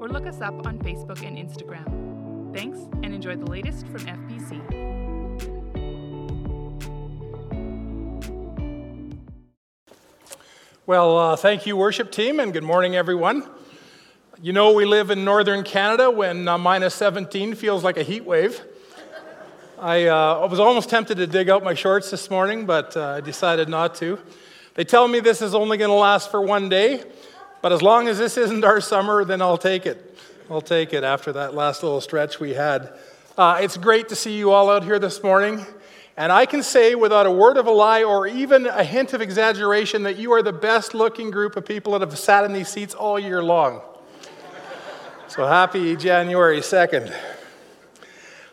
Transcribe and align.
or 0.00 0.08
look 0.08 0.26
us 0.26 0.40
up 0.40 0.66
on 0.66 0.78
Facebook 0.78 1.26
and 1.26 1.36
Instagram. 1.36 2.54
Thanks 2.54 2.78
and 3.02 3.14
enjoy 3.14 3.36
the 3.36 3.46
latest 3.46 3.86
from 3.88 4.00
FBC. 4.00 4.88
Well, 10.86 11.18
uh, 11.18 11.36
thank 11.36 11.66
you, 11.66 11.76
worship 11.76 12.10
team, 12.10 12.40
and 12.40 12.52
good 12.52 12.62
morning, 12.62 12.96
everyone. 12.96 13.46
You 14.40 14.52
know, 14.52 14.72
we 14.72 14.86
live 14.86 15.10
in 15.10 15.24
northern 15.24 15.62
Canada 15.62 16.10
when 16.10 16.48
uh, 16.48 16.56
minus 16.56 16.94
17 16.94 17.54
feels 17.56 17.84
like 17.84 17.96
a 17.98 18.02
heat 18.02 18.24
wave. 18.24 18.62
I, 19.78 20.06
uh, 20.06 20.40
I, 20.40 20.44
was 20.46 20.58
almost 20.58 20.88
tempted 20.88 21.18
to 21.18 21.26
dig 21.26 21.50
out 21.50 21.62
my 21.62 21.74
shorts 21.74 22.10
this 22.10 22.30
morning, 22.30 22.64
but 22.64 22.96
uh, 22.96 23.16
I 23.16 23.20
decided 23.20 23.68
not 23.68 23.96
to. 23.96 24.18
They 24.74 24.84
tell 24.84 25.06
me 25.06 25.20
this 25.20 25.42
is 25.42 25.54
only 25.54 25.76
going 25.76 25.90
to 25.90 25.94
last 25.94 26.30
for 26.30 26.40
one 26.40 26.68
day, 26.68 27.04
but 27.60 27.72
as 27.72 27.82
long 27.82 28.08
as 28.08 28.18
this 28.18 28.36
isn't 28.36 28.64
our 28.64 28.80
summer, 28.80 29.24
then 29.24 29.42
I'll 29.42 29.58
take 29.58 29.86
it. 29.86 30.16
I'll 30.50 30.60
take 30.60 30.92
it 30.92 31.04
after 31.04 31.32
that 31.32 31.54
last 31.54 31.82
little 31.82 32.00
stretch 32.00 32.40
we 32.40 32.54
had. 32.54 32.92
Uh, 33.36 33.58
it's 33.60 33.76
great 33.76 34.08
to 34.08 34.16
see 34.16 34.36
you 34.36 34.50
all 34.50 34.70
out 34.70 34.82
here 34.82 34.98
this 34.98 35.22
morning. 35.22 35.64
And 36.16 36.32
I 36.32 36.46
can 36.46 36.62
say 36.64 36.96
without 36.96 37.26
a 37.26 37.30
word 37.30 37.56
of 37.56 37.66
a 37.66 37.70
lie 37.70 38.02
or 38.02 38.26
even 38.26 38.66
a 38.66 38.82
hint 38.82 39.12
of 39.12 39.20
exaggeration 39.20 40.02
that 40.02 40.16
you 40.16 40.32
are 40.32 40.42
the 40.42 40.52
best 40.52 40.94
looking 40.94 41.30
group 41.30 41.56
of 41.56 41.64
people 41.64 41.92
that 41.92 42.00
have 42.00 42.18
sat 42.18 42.44
in 42.44 42.52
these 42.52 42.68
seats 42.68 42.94
all 42.94 43.18
year 43.18 43.42
long. 43.42 43.82
so 45.28 45.46
happy 45.46 45.94
January 45.94 46.58
2nd. 46.58 47.14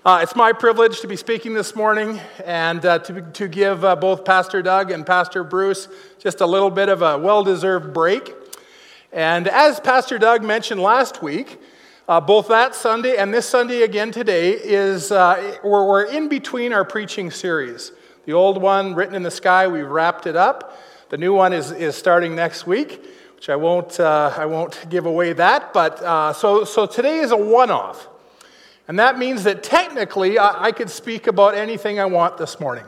Uh, 0.05 0.19
it's 0.21 0.35
my 0.35 0.51
privilege 0.51 1.01
to 1.01 1.07
be 1.07 1.15
speaking 1.15 1.55
this 1.55 1.75
morning 1.75 2.21
and 2.45 2.85
uh, 2.85 2.99
to, 2.99 3.21
to 3.31 3.47
give 3.47 3.83
uh, 3.83 3.95
both 3.95 4.23
Pastor 4.23 4.61
Doug 4.61 4.91
and 4.91 5.03
Pastor 5.03 5.43
Bruce 5.43 5.87
just 6.19 6.41
a 6.41 6.45
little 6.45 6.69
bit 6.69 6.89
of 6.89 7.01
a 7.01 7.17
well 7.17 7.43
deserved 7.43 7.91
break. 7.91 8.31
And 9.15 9.47
as 9.47 9.79
Pastor 9.79 10.19
Doug 10.19 10.43
mentioned 10.43 10.81
last 10.81 11.23
week, 11.23 11.61
uh, 12.05 12.19
both 12.19 12.49
that 12.49 12.75
Sunday 12.75 13.15
and 13.15 13.33
this 13.33 13.47
Sunday 13.47 13.83
again 13.83 14.11
today 14.11 14.51
is 14.51 15.09
uh, 15.09 15.57
we're, 15.63 15.87
we're 15.87 16.03
in 16.03 16.27
between 16.27 16.73
our 16.73 16.83
preaching 16.83 17.31
series. 17.31 17.93
The 18.25 18.33
old 18.33 18.61
one, 18.61 18.93
Written 18.93 19.15
in 19.15 19.23
the 19.23 19.31
Sky, 19.31 19.69
we've 19.69 19.87
wrapped 19.87 20.27
it 20.27 20.35
up. 20.35 20.77
The 21.11 21.17
new 21.17 21.33
one 21.33 21.53
is, 21.53 21.71
is 21.71 21.95
starting 21.95 22.35
next 22.35 22.67
week, 22.67 23.05
which 23.35 23.47
I 23.47 23.55
won't, 23.55 24.01
uh, 24.01 24.33
I 24.35 24.47
won't 24.47 24.85
give 24.89 25.05
away 25.05 25.31
that. 25.31 25.71
But 25.71 26.01
uh, 26.01 26.33
so, 26.33 26.65
so 26.65 26.85
today 26.85 27.19
is 27.19 27.31
a 27.31 27.37
one 27.37 27.71
off. 27.71 28.09
And 28.89 28.99
that 28.99 29.17
means 29.17 29.45
that 29.45 29.63
technically 29.63 30.37
I, 30.37 30.65
I 30.65 30.71
could 30.73 30.89
speak 30.89 31.27
about 31.27 31.55
anything 31.55 32.01
I 32.01 32.05
want 32.05 32.37
this 32.37 32.59
morning. 32.59 32.83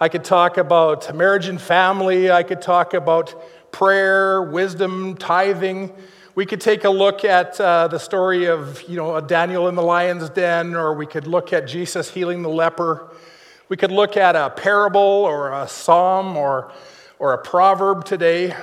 I 0.00 0.08
could 0.08 0.24
talk 0.24 0.56
about 0.56 1.14
marriage 1.14 1.48
and 1.48 1.60
family, 1.60 2.30
I 2.30 2.44
could 2.44 2.62
talk 2.62 2.94
about 2.94 3.34
prayer, 3.74 4.40
wisdom, 4.40 5.16
tithing. 5.16 5.92
We 6.36 6.46
could 6.46 6.60
take 6.60 6.84
a 6.84 6.90
look 6.90 7.24
at 7.24 7.60
uh, 7.60 7.88
the 7.88 7.98
story 7.98 8.46
of, 8.46 8.80
you 8.88 8.94
know, 8.94 9.20
Daniel 9.20 9.66
in 9.66 9.74
the 9.74 9.82
lion's 9.82 10.30
den, 10.30 10.76
or 10.76 10.94
we 10.94 11.06
could 11.06 11.26
look 11.26 11.52
at 11.52 11.66
Jesus 11.66 12.08
healing 12.08 12.42
the 12.42 12.48
leper. 12.48 13.12
We 13.68 13.76
could 13.76 13.90
look 13.90 14.16
at 14.16 14.36
a 14.36 14.50
parable 14.50 15.00
or 15.00 15.52
a 15.52 15.66
psalm 15.66 16.36
or, 16.36 16.70
or 17.18 17.32
a 17.32 17.38
proverb 17.38 18.04
today. 18.04 18.54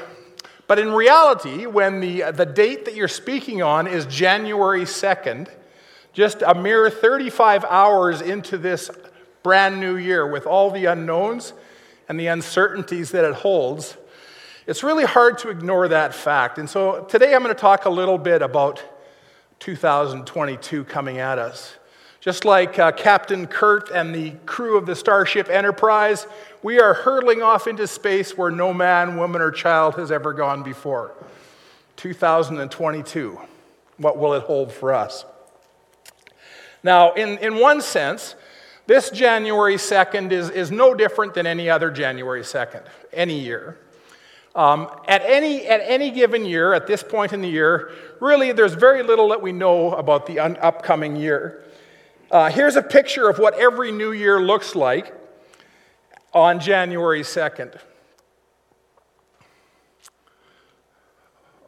But 0.65 0.79
in 0.79 0.93
reality, 0.93 1.65
when 1.65 1.99
the, 1.99 2.31
the 2.31 2.45
date 2.45 2.85
that 2.85 2.95
you're 2.95 3.09
speaking 3.09 3.61
on 3.61 3.87
is 3.87 4.05
January 4.05 4.83
2nd, 4.83 5.49
just 6.13 6.41
a 6.41 6.55
mere 6.55 6.89
35 6.89 7.65
hours 7.65 8.21
into 8.21 8.57
this 8.57 8.89
brand 9.43 9.81
new 9.81 9.97
year 9.97 10.25
with 10.25 10.45
all 10.45 10.71
the 10.71 10.85
unknowns 10.85 11.51
and 12.07 12.17
the 12.17 12.27
uncertainties 12.27 13.11
that 13.11 13.25
it 13.25 13.33
holds, 13.33 13.97
it's 14.71 14.83
really 14.83 15.03
hard 15.03 15.37
to 15.37 15.49
ignore 15.49 15.89
that 15.89 16.15
fact. 16.15 16.57
And 16.57 16.69
so 16.69 17.03
today 17.03 17.35
I'm 17.35 17.43
going 17.43 17.53
to 17.53 17.59
talk 17.59 17.83
a 17.83 17.89
little 17.89 18.17
bit 18.17 18.41
about 18.41 18.81
2022 19.59 20.85
coming 20.85 21.17
at 21.17 21.37
us. 21.37 21.75
Just 22.21 22.45
like 22.45 22.79
uh, 22.79 22.93
Captain 22.93 23.47
Kirk 23.47 23.89
and 23.93 24.15
the 24.15 24.31
crew 24.45 24.77
of 24.77 24.85
the 24.85 24.95
Starship 24.95 25.49
Enterprise, 25.49 26.25
we 26.63 26.79
are 26.79 26.93
hurtling 26.93 27.41
off 27.41 27.67
into 27.67 27.85
space 27.85 28.37
where 28.37 28.49
no 28.49 28.73
man, 28.73 29.17
woman, 29.17 29.41
or 29.41 29.51
child 29.51 29.95
has 29.95 30.09
ever 30.09 30.31
gone 30.31 30.63
before. 30.63 31.11
2022, 31.97 33.41
what 33.97 34.17
will 34.17 34.35
it 34.35 34.43
hold 34.43 34.71
for 34.71 34.93
us? 34.93 35.25
Now, 36.81 37.11
in, 37.15 37.37
in 37.39 37.59
one 37.59 37.81
sense, 37.81 38.35
this 38.87 39.09
January 39.09 39.75
2nd 39.75 40.31
is, 40.31 40.49
is 40.49 40.71
no 40.71 40.93
different 40.93 41.33
than 41.33 41.45
any 41.45 41.69
other 41.69 41.91
January 41.91 42.43
2nd, 42.43 42.85
any 43.11 43.37
year. 43.37 43.77
Um, 44.53 44.89
at, 45.07 45.21
any, 45.23 45.65
at 45.65 45.81
any 45.85 46.11
given 46.11 46.45
year, 46.45 46.73
at 46.73 46.85
this 46.85 47.03
point 47.03 47.31
in 47.31 47.41
the 47.41 47.47
year, 47.47 47.91
really 48.19 48.51
there's 48.51 48.73
very 48.73 49.01
little 49.01 49.29
that 49.29 49.41
we 49.41 49.53
know 49.53 49.93
about 49.93 50.25
the 50.25 50.39
un- 50.39 50.57
upcoming 50.61 51.15
year. 51.15 51.63
Uh, 52.29 52.49
here's 52.49 52.75
a 52.75 52.81
picture 52.81 53.29
of 53.29 53.39
what 53.39 53.57
every 53.57 53.91
new 53.91 54.11
year 54.11 54.41
looks 54.41 54.75
like 54.75 55.13
on 56.33 56.59
January 56.59 57.21
2nd. 57.21 57.77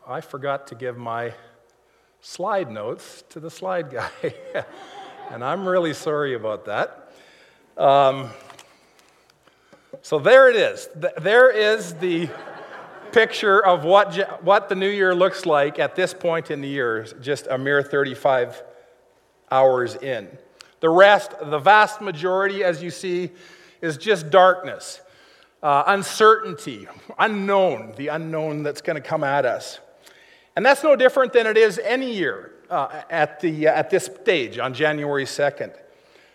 I 0.05 0.19
forgot 0.19 0.67
to 0.67 0.75
give 0.75 0.97
my 0.97 1.33
slide 2.19 2.69
notes 2.69 3.23
to 3.29 3.39
the 3.39 3.49
slide 3.49 3.91
guy, 3.91 4.09
and 5.31 5.41
I'm 5.41 5.65
really 5.65 5.93
sorry 5.93 6.33
about 6.33 6.65
that. 6.65 7.13
Um, 7.77 8.29
so 10.01 10.19
there 10.19 10.49
it 10.49 10.57
is. 10.57 10.89
There 11.21 11.49
is 11.49 11.93
the 11.95 12.29
picture 13.13 13.63
of 13.63 13.85
what, 13.85 14.43
what 14.43 14.67
the 14.67 14.75
new 14.75 14.89
year 14.89 15.15
looks 15.15 15.45
like 15.45 15.79
at 15.79 15.95
this 15.95 16.13
point 16.13 16.51
in 16.51 16.61
the 16.61 16.67
year, 16.67 17.05
just 17.21 17.47
a 17.47 17.57
mere 17.57 17.81
35 17.81 18.63
hours 19.51 19.95
in. 19.95 20.27
The 20.79 20.89
rest, 20.89 21.31
the 21.39 21.59
vast 21.59 22.01
majority, 22.01 22.63
as 22.63 22.83
you 22.83 22.89
see, 22.89 23.31
is 23.81 23.97
just 23.97 24.29
darkness, 24.29 24.99
uh, 25.61 25.83
uncertainty, 25.87 26.87
unknown, 27.19 27.93
the 27.95 28.09
unknown 28.09 28.63
that's 28.63 28.81
going 28.81 29.01
to 29.01 29.07
come 29.07 29.23
at 29.23 29.45
us. 29.45 29.79
And 30.55 30.65
that's 30.65 30.83
no 30.83 30.95
different 30.95 31.33
than 31.33 31.47
it 31.47 31.57
is 31.57 31.79
any 31.79 32.13
year 32.13 32.51
uh, 32.69 33.03
at, 33.09 33.39
the, 33.39 33.67
uh, 33.67 33.73
at 33.73 33.89
this 33.89 34.05
stage 34.05 34.57
on 34.57 34.73
January 34.73 35.25
2nd. 35.25 35.73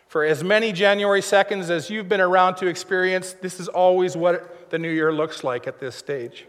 For 0.08 0.24
as 0.24 0.42
many 0.42 0.72
January 0.72 1.20
2nds 1.20 1.68
as 1.68 1.90
you've 1.90 2.08
been 2.08 2.20
around 2.20 2.56
to 2.56 2.66
experience, 2.66 3.34
this 3.34 3.60
is 3.60 3.68
always 3.68 4.16
what 4.16 4.70
the 4.70 4.78
new 4.78 4.90
year 4.90 5.12
looks 5.12 5.44
like 5.44 5.66
at 5.66 5.78
this 5.78 5.94
stage. 5.94 6.46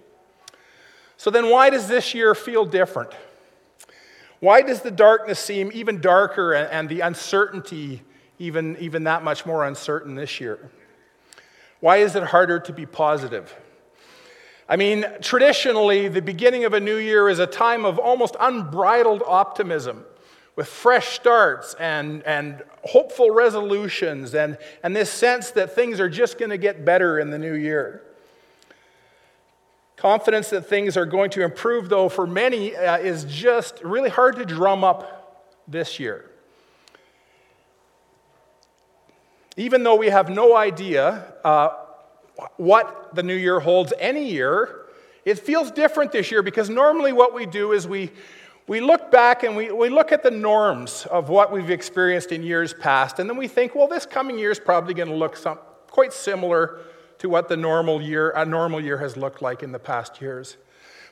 So 1.19 1.29
then, 1.29 1.49
why 1.49 1.69
does 1.69 1.89
this 1.89 2.13
year 2.13 2.33
feel 2.33 2.63
different? 2.63 3.11
Why 4.39 4.61
does 4.61 4.83
the 4.83 4.89
darkness 4.89 5.37
seem 5.37 5.69
even 5.73 5.99
darker 5.99 6.53
and 6.53 6.87
the 6.87 7.01
uncertainty 7.01 8.03
even, 8.37 8.77
even 8.77 9.03
that 9.03 9.21
much 9.21 9.45
more 9.45 9.65
uncertain 9.65 10.15
this 10.15 10.39
year? 10.39 10.71
Why 11.81 11.97
is 11.97 12.15
it 12.15 12.23
harder 12.23 12.57
to 12.61 12.71
be 12.71 12.85
positive? 12.85 13.53
I 14.69 14.77
mean, 14.77 15.05
traditionally, 15.21 16.07
the 16.07 16.21
beginning 16.21 16.63
of 16.63 16.73
a 16.73 16.79
new 16.79 16.95
year 16.95 17.27
is 17.27 17.39
a 17.39 17.47
time 17.47 17.83
of 17.83 17.99
almost 17.99 18.37
unbridled 18.39 19.21
optimism 19.27 20.05
with 20.55 20.69
fresh 20.69 21.09
starts 21.09 21.75
and, 21.81 22.23
and 22.23 22.63
hopeful 22.85 23.31
resolutions 23.31 24.35
and, 24.35 24.57
and 24.83 24.95
this 24.95 25.11
sense 25.11 25.51
that 25.51 25.75
things 25.75 25.99
are 25.99 26.09
just 26.09 26.39
going 26.39 26.51
to 26.51 26.57
get 26.57 26.85
better 26.85 27.19
in 27.19 27.29
the 27.29 27.37
new 27.37 27.55
year. 27.55 28.03
Confidence 29.99 30.49
that 30.51 30.61
things 30.61 30.95
are 30.95 31.05
going 31.05 31.29
to 31.31 31.43
improve, 31.43 31.89
though, 31.89 32.07
for 32.07 32.25
many 32.25 32.73
uh, 32.73 32.99
is 32.99 33.25
just 33.25 33.83
really 33.83 34.09
hard 34.09 34.37
to 34.37 34.45
drum 34.45 34.81
up 34.81 35.61
this 35.67 35.99
year. 35.99 36.31
Even 39.57 39.83
though 39.83 39.97
we 39.97 40.07
have 40.07 40.29
no 40.29 40.55
idea 40.55 41.33
uh, 41.43 41.71
what 42.55 43.13
the 43.13 43.21
new 43.21 43.35
year 43.35 43.59
holds 43.59 43.91
any 43.99 44.31
year, 44.31 44.85
it 45.25 45.37
feels 45.37 45.69
different 45.69 46.13
this 46.13 46.31
year 46.31 46.41
because 46.41 46.69
normally 46.69 47.11
what 47.11 47.33
we 47.33 47.45
do 47.45 47.73
is 47.73 47.85
we, 47.85 48.09
we 48.67 48.79
look 48.79 49.11
back 49.11 49.43
and 49.43 49.53
we, 49.53 49.69
we 49.69 49.89
look 49.89 50.13
at 50.13 50.23
the 50.23 50.31
norms 50.31 51.07
of 51.11 51.27
what 51.27 51.51
we've 51.51 51.71
experienced 51.71 52.31
in 52.31 52.41
years 52.41 52.73
past, 52.73 53.19
and 53.19 53.29
then 53.29 53.35
we 53.35 53.49
think, 53.49 53.75
well, 53.75 53.89
this 53.89 54.05
coming 54.05 54.39
year 54.39 54.51
is 54.51 54.61
probably 54.61 54.93
going 54.93 55.09
to 55.09 55.15
look 55.15 55.35
some, 55.35 55.59
quite 55.87 56.13
similar 56.13 56.79
to 57.19 57.29
what 57.29 57.47
the 57.47 57.57
normal 57.57 58.01
year, 58.01 58.31
a 58.31 58.45
normal 58.45 58.81
year 58.81 58.97
has 58.97 59.15
looked 59.15 59.41
like 59.41 59.61
in 59.61 59.71
the 59.71 59.79
past 59.79 60.19
years. 60.21 60.57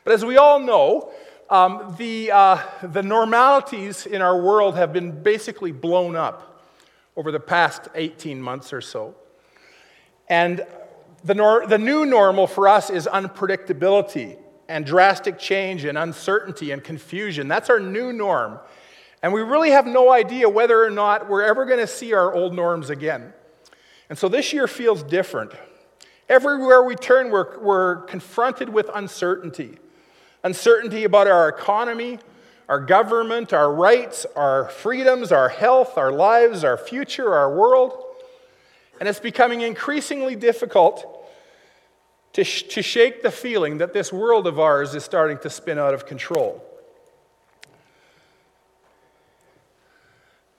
But 0.04 0.13
as 0.13 0.25
we 0.25 0.38
all 0.38 0.59
know, 0.59 1.12
um, 1.50 1.95
the, 1.98 2.31
uh, 2.31 2.62
the 2.81 3.04
normalities 3.04 4.06
in 4.06 4.21
our 4.21 4.42
world 4.42 4.75
have 4.75 4.92
been 4.92 5.24
basically 5.24 5.71
blown 5.71 6.15
up 6.15 6.63
over 7.15 7.31
the 7.31 7.39
past 7.39 7.88
18 7.95 8.42
months 8.42 8.74
or 8.74 8.81
so. 8.81 9.15
And 10.30 10.65
the, 11.24 11.36
nor- 11.36 11.65
the 11.65 11.77
new 11.77 12.06
normal 12.06 12.48
for 12.48 12.68
us 12.68 12.89
is 12.89 13.07
unpredictability 13.07 14.38
and 14.69 14.86
drastic 14.86 15.39
change 15.39 15.86
and 15.86 15.98
uncertainty 15.98 16.71
and 16.71 16.83
confusion. 16.83 17.48
That's 17.48 17.69
our 17.69 17.80
new 17.80 18.12
norm. 18.12 18.60
And 19.24 19.33
we 19.33 19.42
really 19.42 19.71
have 19.71 19.88
no 19.88 20.12
idea 20.12 20.48
whether 20.48 20.83
or 20.83 20.89
not 20.89 21.30
we're 21.30 21.44
ever 21.44 21.65
going 21.65 21.80
to 21.80 21.88
see 21.88 22.13
our 22.13 22.33
old 22.33 22.53
norms 22.53 22.89
again. 22.89 23.33
And 24.10 24.18
so 24.18 24.30
this 24.30 24.53
year 24.53 24.68
feels 24.68 25.03
different. 25.03 25.53
Everywhere 26.29 26.83
we 26.83 26.95
turn, 26.95 27.31
we're, 27.31 27.59
we're 27.59 27.95
confronted 28.03 28.69
with 28.69 28.89
uncertainty 28.94 29.77
uncertainty 30.44 31.03
about 31.03 31.27
our 31.27 31.50
economy, 31.50 32.19
our 32.69 32.79
government, 32.79 33.53
our 33.53 33.71
rights, 33.71 34.25
our 34.35 34.69
freedoms, 34.69 35.31
our 35.31 35.50
health, 35.50 35.97
our 35.97 36.12
lives, 36.12 36.63
our 36.63 36.77
future, 36.77 37.33
our 37.33 37.53
world. 37.53 38.03
And 39.00 39.07
it's 39.07 39.19
becoming 39.19 39.62
increasingly 39.62 40.35
difficult 40.35 41.29
to, 42.33 42.44
sh- 42.44 42.63
to 42.63 42.81
shake 42.81 43.24
the 43.24 43.31
feeling 43.31 43.77
that 43.79 43.94
this 43.94 44.12
world 44.12 44.47
of 44.47 44.59
ours 44.59 44.95
is 44.95 45.03
starting 45.03 45.38
to 45.39 45.50
spin 45.50 45.77
out 45.77 45.94
of 45.94 46.06
control. 46.06 46.63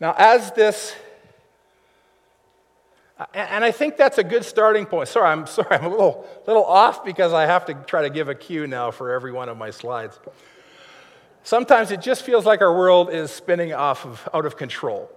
Now, 0.01 0.15
as 0.17 0.53
this, 0.53 0.95
and 3.35 3.65
I 3.65 3.73
think 3.73 3.97
that's 3.97 4.19
a 4.19 4.25
good 4.25 4.45
starting 4.45 4.87
point. 4.87 5.09
Sorry, 5.09 5.29
I'm 5.29 5.47
sorry, 5.47 5.77
I'm 5.77 5.85
a 5.85 5.89
little, 5.89 6.27
little 6.47 6.65
off 6.65 7.05
because 7.05 7.33
I 7.33 7.47
have 7.47 7.67
to 7.67 7.75
try 7.75 8.03
to 8.03 8.11
give 8.11 8.29
a 8.29 8.35
cue 8.35 8.67
now 8.67 8.91
for 8.91 9.11
every 9.11 9.33
one 9.33 9.49
of 9.49 9.57
my 9.57 9.71
slides. 9.71 10.19
Sometimes 11.43 11.91
it 11.91 12.01
just 12.01 12.23
feels 12.23 12.47
like 12.47 12.61
our 12.61 12.73
world 12.73 13.11
is 13.11 13.31
spinning 13.31 13.73
off 13.73 14.05
of, 14.05 14.29
out 14.33 14.47
of 14.47 14.57
control. 14.57 15.11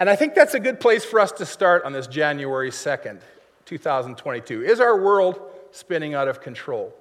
And 0.00 0.08
I 0.08 0.16
think 0.16 0.34
that's 0.34 0.54
a 0.54 0.60
good 0.60 0.80
place 0.80 1.04
for 1.04 1.20
us 1.20 1.32
to 1.32 1.46
start 1.46 1.84
on 1.84 1.92
this 1.92 2.06
January 2.06 2.70
2nd, 2.70 3.20
2022. 3.64 4.62
Is 4.62 4.80
our 4.80 5.00
world 5.00 5.40
spinning 5.70 6.14
out 6.14 6.28
of 6.28 6.40
control? 6.40 6.94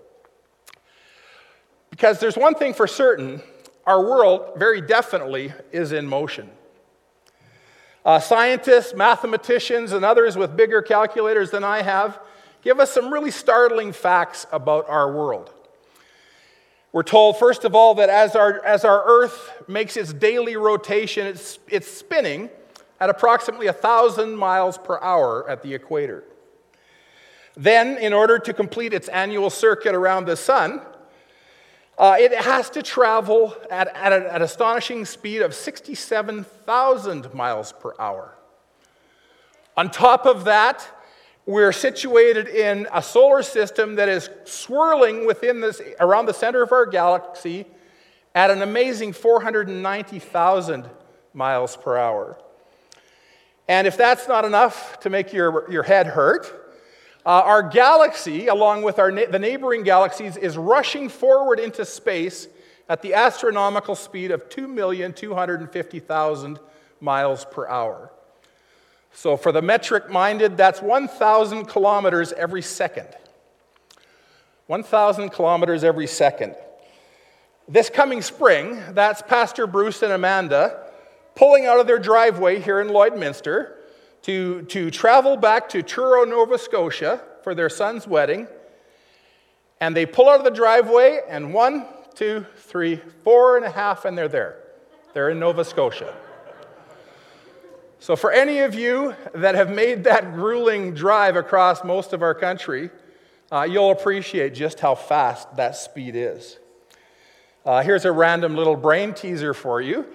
Because 1.89 2.19
there's 2.19 2.38
one 2.38 2.56
thing 2.56 2.74
for 2.74 2.88
certain 2.88 3.41
our 3.85 4.01
world 4.01 4.53
very 4.57 4.81
definitely 4.81 5.53
is 5.71 5.91
in 5.91 6.07
motion. 6.07 6.50
Uh, 8.05 8.19
scientists, 8.19 8.94
mathematicians, 8.94 9.94
and 9.94 10.03
others 10.03 10.35
with 10.35 10.57
bigger 10.57 10.81
calculators 10.81 11.51
than 11.51 11.63
I 11.63 11.81
have 11.81 12.19
give 12.61 12.79
us 12.79 12.91
some 12.91 13.13
really 13.13 13.31
startling 13.31 13.91
facts 13.91 14.45
about 14.51 14.88
our 14.89 15.11
world. 15.11 15.53
We're 16.91 17.03
told, 17.03 17.38
first 17.38 17.65
of 17.65 17.75
all, 17.75 17.95
that 17.95 18.09
as 18.09 18.35
our, 18.35 18.63
as 18.63 18.85
our 18.85 19.03
Earth 19.05 19.51
makes 19.67 19.97
its 19.97 20.13
daily 20.13 20.55
rotation, 20.55 21.27
it's, 21.27 21.59
it's 21.67 21.88
spinning 21.88 22.50
at 23.00 23.09
approximately 23.09 23.65
1,000 23.65 24.35
miles 24.35 24.77
per 24.77 24.99
hour 25.01 25.49
at 25.49 25.63
the 25.63 25.73
equator. 25.73 26.23
Then, 27.56 27.97
in 27.97 28.13
order 28.13 28.39
to 28.39 28.53
complete 28.53 28.94
its 28.94 29.07
annual 29.09 29.49
circuit 29.49 29.95
around 29.95 30.25
the 30.25 30.35
sun, 30.35 30.81
uh, 31.98 32.16
it 32.19 32.34
has 32.34 32.69
to 32.72 32.81
travel 32.81 33.56
at, 33.69 33.95
at 33.95 34.13
an 34.13 34.42
astonishing 34.42 35.06
speed 35.06 35.42
of 35.42 35.54
67,000 35.54 37.34
miles 37.34 37.74
per 37.74 37.94
hour. 38.00 38.34
On 39.78 39.90
top 39.90 40.25
of 40.25 40.45
that, 40.45 40.88
we're 41.45 41.72
situated 41.72 42.48
in 42.48 42.88
a 42.94 43.01
solar 43.01 43.44
system 43.44 43.95
that 43.95 44.07
is 44.10 44.30
swirling 44.45 45.28
within 45.28 45.60
this, 45.62 45.81
around 46.00 46.25
the 46.25 46.34
center 46.34 46.62
of 46.62 46.72
our 46.72 46.86
galaxy 46.86 47.66
at 48.34 48.50
an 48.50 48.62
amazing 48.62 49.13
490,000 49.13 50.90
miles 51.34 51.78
per 51.78 51.98
hour. 51.98 52.40
And 53.68 53.88
if 53.88 53.98
that's 53.98 54.28
not 54.28 54.45
enough 54.45 55.00
to 55.01 55.10
make 55.10 55.34
your, 55.34 55.69
your 55.72 55.84
head 55.84 56.07
hurt, 56.07 56.62
uh, 57.25 57.41
our 57.45 57.63
galaxy, 57.63 58.47
along 58.47 58.83
with 58.83 58.99
our 58.99 59.11
na- 59.11 59.27
the 59.29 59.39
neighboring 59.39 59.83
galaxies, 59.83 60.35
is 60.35 60.57
rushing 60.57 61.07
forward 61.09 61.59
into 61.59 61.85
space 61.85 62.47
at 62.89 63.01
the 63.01 63.13
astronomical 63.13 63.95
speed 63.95 64.31
of 64.31 64.49
2,250,000 64.49 66.59
miles 66.99 67.45
per 67.45 67.65
hour. 67.67 68.11
So, 69.13 69.37
for 69.37 69.51
the 69.51 69.61
metric 69.61 70.09
minded, 70.09 70.57
that's 70.57 70.81
1,000 70.81 71.65
kilometers 71.65 72.33
every 72.33 72.63
second. 72.63 73.07
1,000 74.67 75.29
kilometers 75.29 75.83
every 75.83 76.07
second. 76.07 76.55
This 77.67 77.89
coming 77.89 78.21
spring, 78.21 78.81
that's 78.91 79.21
Pastor 79.21 79.67
Bruce 79.67 80.01
and 80.01 80.11
Amanda 80.11 80.79
pulling 81.35 81.65
out 81.65 81.79
of 81.79 81.87
their 81.87 81.99
driveway 81.99 82.59
here 82.59 82.81
in 82.81 82.89
Lloydminster 82.89 83.75
to, 84.23 84.63
to 84.63 84.89
travel 84.89 85.37
back 85.37 85.69
to 85.69 85.83
Truro, 85.83 86.25
Nova 86.25 86.57
Scotia 86.57 87.21
for 87.43 87.53
their 87.53 87.69
son's 87.69 88.07
wedding. 88.07 88.47
And 89.79 89.95
they 89.95 90.05
pull 90.05 90.29
out 90.29 90.39
of 90.39 90.45
the 90.45 90.51
driveway, 90.51 91.21
and 91.27 91.53
one, 91.53 91.85
two, 92.15 92.45
three, 92.57 93.01
four 93.23 93.57
and 93.57 93.65
a 93.65 93.69
half, 93.69 94.05
and 94.05 94.17
they're 94.17 94.29
there. 94.29 94.59
They're 95.13 95.29
in 95.29 95.39
Nova 95.39 95.65
Scotia. 95.65 96.15
So, 97.99 98.15
for 98.15 98.31
any 98.31 98.59
of 98.59 98.75
you 98.75 99.15
that 99.33 99.55
have 99.55 99.69
made 99.69 100.05
that 100.05 100.33
grueling 100.33 100.93
drive 100.93 101.35
across 101.35 101.83
most 101.83 102.11
of 102.11 102.21
our 102.21 102.33
country, 102.33 102.89
uh, 103.51 103.63
you'll 103.63 103.91
appreciate 103.91 104.53
just 104.53 104.79
how 104.79 104.95
fast 104.95 105.55
that 105.55 105.75
speed 105.75 106.15
is. 106.15 106.59
Uh, 107.65 107.81
here's 107.81 108.03
a 108.03 108.11
random 108.11 108.55
little 108.55 108.75
brain 108.75 109.13
teaser 109.13 109.53
for 109.53 109.79
you. 109.79 110.05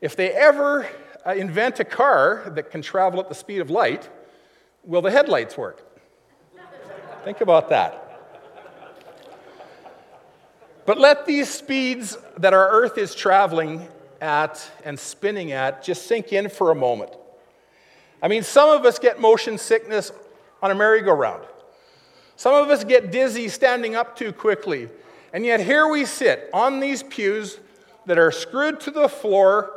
If 0.00 0.14
they 0.14 0.30
ever 0.30 0.86
uh, 1.26 1.34
invent 1.34 1.80
a 1.80 1.84
car 1.84 2.52
that 2.54 2.70
can 2.70 2.82
travel 2.82 3.18
at 3.20 3.28
the 3.28 3.34
speed 3.34 3.60
of 3.60 3.68
light, 3.68 4.08
will 4.84 5.02
the 5.02 5.10
headlights 5.10 5.58
work? 5.58 5.82
Think 7.24 7.40
about 7.40 7.68
that. 7.70 8.02
But 10.84 10.98
let 10.98 11.26
these 11.26 11.48
speeds 11.48 12.16
that 12.38 12.54
our 12.54 12.70
Earth 12.70 12.96
is 12.96 13.12
traveling 13.12 13.88
at 14.20 14.70
and 14.84 14.96
spinning 14.96 15.50
at 15.50 15.82
just 15.82 16.06
sink 16.06 16.32
in 16.32 16.48
for 16.48 16.70
a 16.70 16.74
moment. 16.76 17.10
I 18.22 18.28
mean, 18.28 18.44
some 18.44 18.70
of 18.70 18.84
us 18.84 19.00
get 19.00 19.20
motion 19.20 19.58
sickness 19.58 20.12
on 20.62 20.70
a 20.70 20.74
merry-go-round. 20.74 21.42
Some 22.36 22.54
of 22.54 22.70
us 22.70 22.84
get 22.84 23.10
dizzy 23.10 23.48
standing 23.48 23.96
up 23.96 24.16
too 24.16 24.32
quickly. 24.32 24.88
And 25.32 25.44
yet, 25.44 25.58
here 25.58 25.88
we 25.88 26.04
sit 26.04 26.48
on 26.52 26.78
these 26.78 27.02
pews 27.02 27.58
that 28.06 28.18
are 28.18 28.30
screwed 28.30 28.78
to 28.80 28.92
the 28.92 29.08
floor 29.08 29.75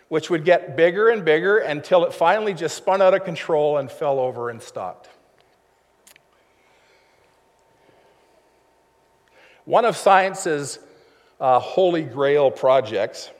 which 0.09 0.31
would 0.31 0.45
get 0.45 0.76
bigger 0.76 1.11
and 1.11 1.25
bigger 1.25 1.59
until 1.59 2.07
it 2.07 2.14
finally 2.14 2.55
just 2.55 2.76
spun 2.76 3.02
out 3.02 3.12
of 3.12 3.25
control 3.25 3.76
and 3.76 3.90
fell 3.90 4.19
over 4.19 4.49
and 4.49 4.62
stopped. 4.62 5.11
One 9.66 9.85
of 9.85 9.96
science's 9.96 10.78
uh, 11.40 11.58
holy 11.58 12.04
grail 12.04 12.52
projects 12.52 13.32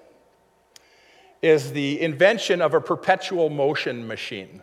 is 1.41 1.71
the 1.71 2.01
invention 2.01 2.61
of 2.61 2.75
a 2.75 2.81
perpetual 2.81 3.49
motion 3.49 4.09
machine. 4.09 4.61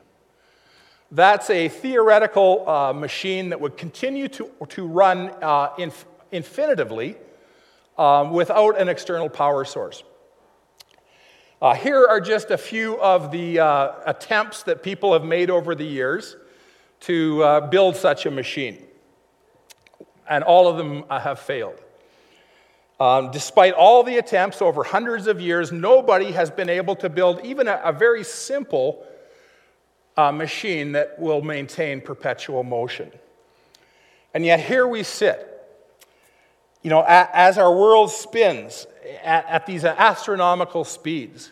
That's 1.09 1.49
a 1.49 1.69
theoretical 1.69 2.67
uh, 2.67 2.91
machine 2.91 3.47
that 3.47 3.61
would 3.61 3.77
continue 3.77 4.27
to, 4.27 4.51
to 4.67 4.85
run 4.85 5.29
uh, 5.41 5.69
inf- 5.77 6.05
infinitively 6.33 7.15
um, 7.97 8.31
without 8.31 8.77
an 8.77 8.89
external 8.89 9.29
power 9.29 9.63
source. 9.63 10.03
Uh, 11.61 11.75
here 11.75 12.05
are 12.05 12.19
just 12.19 12.51
a 12.51 12.57
few 12.57 12.99
of 12.99 13.31
the 13.31 13.59
uh, 13.59 13.93
attempts 14.05 14.63
that 14.63 14.83
people 14.83 15.13
have 15.13 15.23
made 15.23 15.49
over 15.49 15.75
the 15.75 15.85
years 15.85 16.35
to 16.99 17.41
uh, 17.41 17.61
build 17.69 17.95
such 17.95 18.25
a 18.25 18.31
machine. 18.31 18.83
And 20.29 20.43
all 20.43 20.67
of 20.67 20.77
them 20.77 21.05
uh, 21.09 21.19
have 21.19 21.39
failed. 21.39 21.79
Um, 22.99 23.31
despite 23.31 23.73
all 23.73 24.03
the 24.03 24.17
attempts 24.17 24.61
over 24.61 24.83
hundreds 24.83 25.27
of 25.27 25.41
years, 25.41 25.71
nobody 25.71 26.31
has 26.31 26.49
been 26.49 26.69
able 26.69 26.95
to 26.97 27.09
build 27.09 27.43
even 27.43 27.67
a, 27.67 27.81
a 27.83 27.91
very 27.91 28.23
simple 28.23 29.05
a 30.15 30.31
machine 30.31 30.91
that 30.91 31.17
will 31.19 31.41
maintain 31.41 31.99
perpetual 31.99 32.63
motion. 32.63 33.11
And 34.33 34.45
yet, 34.45 34.59
here 34.59 34.87
we 34.87 35.03
sit. 35.03 35.49
You 36.81 36.89
know, 36.89 37.03
as 37.07 37.57
our 37.57 37.73
world 37.73 38.11
spins 38.11 38.85
at, 39.23 39.45
at 39.47 39.65
these 39.65 39.85
astronomical 39.85 40.83
speeds, 40.83 41.51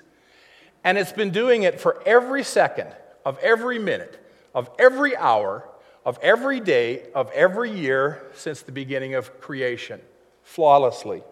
and 0.84 0.98
it's 0.98 1.12
been 1.12 1.32
doing 1.32 1.64
it 1.64 1.80
for 1.80 2.02
every 2.06 2.44
second 2.44 2.94
of 3.26 3.38
every 3.40 3.80
minute, 3.80 4.20
of 4.54 4.70
every 4.78 5.16
hour, 5.16 5.68
of 6.06 6.18
every 6.22 6.60
day, 6.60 7.04
of 7.14 7.32
every 7.32 7.72
year 7.72 8.24
since 8.34 8.62
the 8.62 8.72
beginning 8.72 9.16
of 9.16 9.40
creation, 9.42 10.02
flawlessly. 10.44 11.24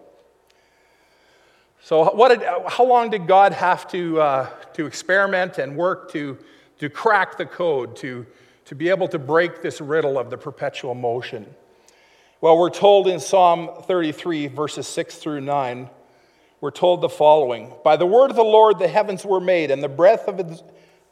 So, 1.82 2.14
what 2.14 2.30
did, 2.30 2.48
how 2.68 2.86
long 2.86 3.10
did 3.10 3.26
God 3.26 3.54
have 3.54 3.88
to, 3.92 4.22
uh, 4.22 4.50
to 4.74 4.86
experiment 4.86 5.58
and 5.58 5.76
work 5.76 6.12
to 6.12 6.38
to 6.80 6.90
crack 6.90 7.38
the 7.38 7.46
code, 7.46 7.96
to, 7.98 8.26
to 8.66 8.76
be 8.76 8.90
able 8.90 9.08
to 9.10 9.20
break 9.20 9.62
this 9.62 9.80
riddle 9.80 10.18
of 10.18 10.30
the 10.30 10.38
perpetual 10.38 10.96
motion? 10.96 11.46
Well, 12.42 12.58
we're 12.58 12.70
told 12.70 13.08
in 13.08 13.20
Psalm 13.20 13.70
33, 13.84 14.48
verses 14.48 14.88
6 14.88 15.16
through 15.16 15.42
9, 15.42 15.90
we're 16.62 16.72
told 16.72 17.02
the 17.02 17.10
following 17.10 17.74
By 17.84 17.96
the 17.96 18.06
word 18.06 18.30
of 18.30 18.36
the 18.36 18.44
Lord 18.44 18.80
the 18.80 18.88
heavens 18.88 19.24
were 19.24 19.40
made, 19.40 19.72
and 19.72 19.84
the 19.84 19.90
breath 19.90 20.28
of 20.28 20.38
his, 20.38 20.64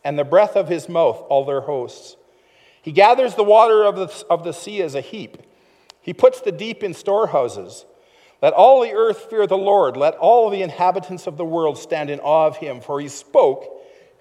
and 0.03 0.17
the 0.17 0.25
breath 0.25 0.55
of 0.55 0.67
his 0.67 0.89
mouth 0.89 1.21
all 1.29 1.45
their 1.45 1.61
hosts. 1.61 2.16
He 2.87 2.93
gathers 2.93 3.35
the 3.35 3.43
water 3.43 3.83
of 3.83 3.97
the, 3.97 4.25
of 4.29 4.45
the 4.45 4.53
sea 4.53 4.81
as 4.81 4.95
a 4.95 5.01
heap. 5.01 5.39
He 6.01 6.13
puts 6.13 6.39
the 6.39 6.53
deep 6.53 6.83
in 6.83 6.93
storehouses. 6.93 7.85
Let 8.41 8.53
all 8.53 8.81
the 8.81 8.93
earth 8.93 9.29
fear 9.29 9.45
the 9.45 9.57
Lord. 9.57 9.97
Let 9.97 10.15
all 10.15 10.49
the 10.49 10.61
inhabitants 10.61 11.27
of 11.27 11.35
the 11.35 11.43
world 11.43 11.77
stand 11.77 12.09
in 12.09 12.21
awe 12.21 12.47
of 12.47 12.55
him, 12.55 12.79
for 12.79 13.01
he 13.01 13.09
spoke, 13.09 13.67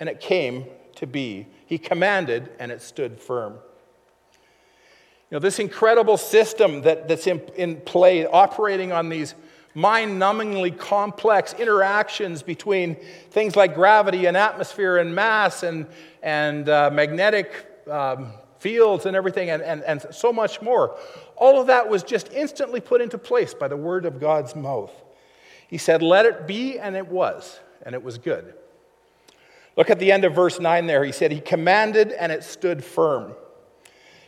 and 0.01 0.09
it 0.09 0.19
came 0.19 0.65
to 0.97 1.07
be. 1.07 1.47
He 1.65 1.79
commanded, 1.79 2.51
and 2.59 2.73
it 2.73 2.83
stood 2.83 3.21
firm. 3.21 3.53
You 3.53 5.37
know, 5.37 5.39
this 5.39 5.61
incredible 5.61 6.17
system 6.17 6.83
that, 6.83 7.07
that's 7.07 7.29
in, 7.29 7.43
in 7.55 7.81
play, 7.83 8.27
operating 8.27 8.91
on 8.91 9.11
these 9.11 9.37
mind 9.75 10.21
numbingly 10.21 10.77
complex 10.77 11.55
interactions 11.55 12.43
between 12.43 12.97
things 13.31 13.55
like 13.55 13.77
gravity 13.77 14.27
and 14.27 14.37
atmosphere 14.37 14.97
and 14.97 15.15
mass 15.15 15.63
and, 15.63 15.87
and 16.21 16.69
uh, 16.69 16.91
magnetic 16.93 17.53
um, 17.89 18.33
fields 18.59 19.07
and 19.07 19.17
everything, 19.17 19.51
and, 19.51 19.63
and, 19.63 19.83
and 19.83 20.07
so 20.11 20.33
much 20.33 20.63
more. 20.63 20.97
All 21.37 21.61
of 21.61 21.67
that 21.67 21.89
was 21.89 22.03
just 22.03 22.33
instantly 22.33 22.81
put 22.81 23.01
into 23.01 23.19
place 23.19 23.55
by 23.55 23.69
the 23.69 23.77
word 23.77 24.05
of 24.07 24.21
God's 24.21 24.57
mouth. 24.57 24.93
He 25.69 25.79
said, 25.79 26.03
Let 26.03 26.27
it 26.27 26.47
be, 26.47 26.79
and 26.79 26.97
it 26.97 27.09
was, 27.09 27.61
and 27.83 27.95
it 27.95 28.03
was 28.03 28.19
good. 28.19 28.55
Look 29.77 29.91
at 29.91 29.99
the 29.99 30.11
end 30.11 30.25
of 30.25 30.35
verse 30.35 30.59
9 30.59 30.87
there. 30.87 31.05
He 31.05 31.13
said, 31.13 31.33
He 31.33 31.41
commanded 31.41 32.13
and 32.13 32.33
it 32.33 32.45
stood 32.45 32.83
firm. 32.83 33.35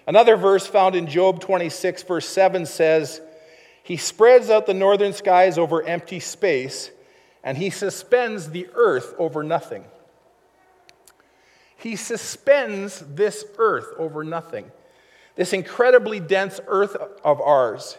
Another 0.07 0.37
verse 0.37 0.67
found 0.67 0.95
in 0.95 1.07
Job 1.07 1.41
26, 1.41 2.03
verse 2.05 2.29
7 2.29 2.67
says, 2.67 3.21
He 3.83 3.97
spreads 3.97 4.51
out 4.51 4.67
the 4.67 4.75
northern 4.75 5.13
skies 5.13 5.59
over 5.59 5.83
empty 5.83 6.21
space, 6.21 6.91
and 7.43 7.57
He 7.57 7.71
suspends 7.71 8.51
the 8.51 8.69
earth 8.75 9.15
over 9.19 9.43
nothing. 9.43 9.85
He 11.79 11.95
suspends 11.95 12.99
this 13.01 13.45
earth 13.57 13.95
over 13.99 14.25
nothing. 14.25 14.71
This 15.37 15.53
incredibly 15.53 16.19
dense 16.19 16.61
earth 16.67 16.97
of 17.25 17.41
ours, 17.41 17.97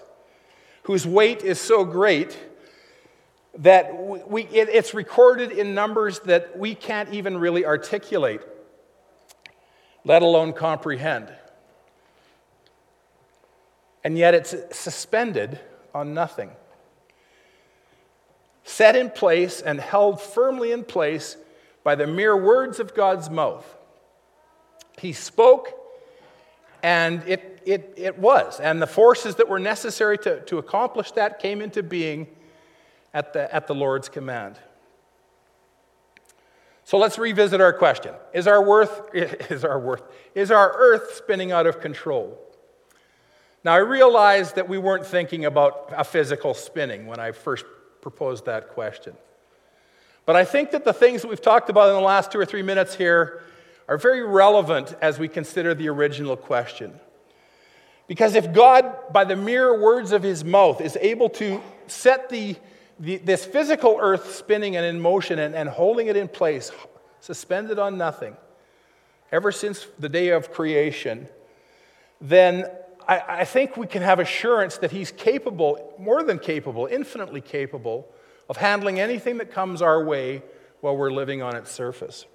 whose 0.83 1.07
weight 1.07 1.43
is 1.43 1.59
so 1.59 1.85
great 1.85 2.37
that 3.59 3.95
we, 4.29 4.43
it, 4.43 4.67
it's 4.69 4.93
recorded 4.93 5.53
in 5.53 5.73
numbers 5.73 6.19
that 6.21 6.59
we 6.59 6.75
can't 6.75 7.13
even 7.13 7.37
really 7.37 7.65
articulate, 7.65 8.41
let 10.03 10.21
alone 10.21 10.51
comprehend. 10.51 11.29
And 14.03 14.17
yet 14.17 14.33
it's 14.33 14.53
suspended 14.71 15.57
on 15.93 16.13
nothing. 16.13 16.51
Set 18.65 18.97
in 18.97 19.09
place 19.09 19.61
and 19.61 19.79
held 19.79 20.21
firmly 20.21 20.73
in 20.73 20.83
place 20.83 21.37
by 21.89 21.95
the 21.95 22.05
mere 22.05 22.37
words 22.37 22.79
of 22.79 22.93
God's 22.93 23.31
mouth. 23.31 23.65
He 24.99 25.11
spoke, 25.11 25.73
and 26.83 27.23
it, 27.25 27.63
it, 27.65 27.95
it 27.97 28.19
was. 28.19 28.59
And 28.59 28.79
the 28.79 28.85
forces 28.85 29.37
that 29.37 29.49
were 29.49 29.57
necessary 29.57 30.19
to, 30.19 30.39
to 30.41 30.59
accomplish 30.59 31.13
that 31.13 31.39
came 31.39 31.63
into 31.63 31.81
being 31.81 32.27
at 33.11 33.33
the, 33.33 33.51
at 33.51 33.65
the 33.65 33.73
Lord's 33.73 34.07
command. 34.07 34.59
So 36.83 36.99
let's 36.99 37.17
revisit 37.17 37.59
our 37.59 37.73
question. 37.73 38.13
Is 38.35 38.45
our 38.45 38.63
worth 38.63 39.01
is 39.15 39.65
our 39.65 39.79
worth 39.79 40.03
is 40.35 40.51
our 40.51 40.71
earth 40.77 41.15
spinning 41.15 41.51
out 41.51 41.65
of 41.65 41.81
control? 41.81 42.39
Now 43.63 43.73
I 43.73 43.77
realize 43.77 44.53
that 44.53 44.69
we 44.69 44.77
weren't 44.77 45.07
thinking 45.07 45.43
about 45.43 45.91
a 45.97 46.03
physical 46.03 46.53
spinning 46.53 47.07
when 47.07 47.19
I 47.19 47.31
first 47.31 47.65
proposed 47.99 48.45
that 48.45 48.69
question. 48.75 49.15
But 50.29 50.35
I 50.35 50.45
think 50.45 50.69
that 50.73 50.85
the 50.85 50.93
things 50.93 51.23
that 51.23 51.27
we've 51.27 51.41
talked 51.41 51.71
about 51.71 51.89
in 51.89 51.95
the 51.95 52.01
last 52.01 52.31
2 52.31 52.39
or 52.39 52.45
3 52.45 52.61
minutes 52.61 52.93
here 52.93 53.41
are 53.87 53.97
very 53.97 54.23
relevant 54.23 54.95
as 55.01 55.17
we 55.17 55.27
consider 55.27 55.73
the 55.73 55.89
original 55.89 56.37
question. 56.37 56.99
Because 58.05 58.35
if 58.35 58.53
God 58.53 59.11
by 59.11 59.23
the 59.23 59.35
mere 59.35 59.81
words 59.81 60.11
of 60.11 60.21
his 60.21 60.45
mouth 60.45 60.81
is 60.81 60.95
able 61.01 61.29
to 61.29 61.59
set 61.87 62.29
the 62.29 62.55
the, 62.99 63.17
this 63.17 63.43
physical 63.43 63.97
earth 63.99 64.35
spinning 64.35 64.75
and 64.75 64.85
in 64.85 64.99
motion 64.99 65.39
and, 65.39 65.55
and 65.55 65.67
holding 65.67 66.05
it 66.05 66.15
in 66.15 66.27
place, 66.27 66.71
suspended 67.21 67.79
on 67.79 67.97
nothing, 67.97 68.37
ever 69.31 69.51
since 69.51 69.87
the 69.97 70.09
day 70.09 70.27
of 70.27 70.51
creation, 70.51 71.27
then 72.21 72.65
I, 73.07 73.23
I 73.27 73.45
think 73.45 73.77
we 73.77 73.87
can 73.87 74.03
have 74.03 74.19
assurance 74.19 74.77
that 74.77 74.91
He's 74.91 75.11
capable, 75.11 75.95
more 75.97 76.21
than 76.21 76.37
capable, 76.37 76.85
infinitely 76.85 77.41
capable, 77.41 78.07
of 78.49 78.57
handling 78.57 78.99
anything 78.99 79.37
that 79.37 79.51
comes 79.51 79.81
our 79.81 80.03
way 80.03 80.41
while 80.81 80.97
we're 80.97 81.11
living 81.11 81.41
on 81.41 81.55
its 81.55 81.71
surface. 81.71 82.25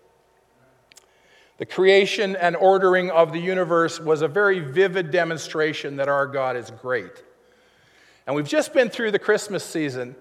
The 1.58 1.66
creation 1.66 2.36
and 2.36 2.56
ordering 2.56 3.10
of 3.10 3.32
the 3.32 3.38
universe 3.38 4.00
was 4.00 4.22
a 4.22 4.28
very 4.28 4.60
vivid 4.60 5.10
demonstration 5.10 5.96
that 5.96 6.08
our 6.08 6.26
God 6.26 6.56
is 6.56 6.70
great. 6.70 7.22
And 8.26 8.34
we've 8.34 8.48
just 8.48 8.72
been 8.72 8.88
through 8.88 9.10
the 9.10 9.18
Christmas 9.18 9.64
season 9.64 10.16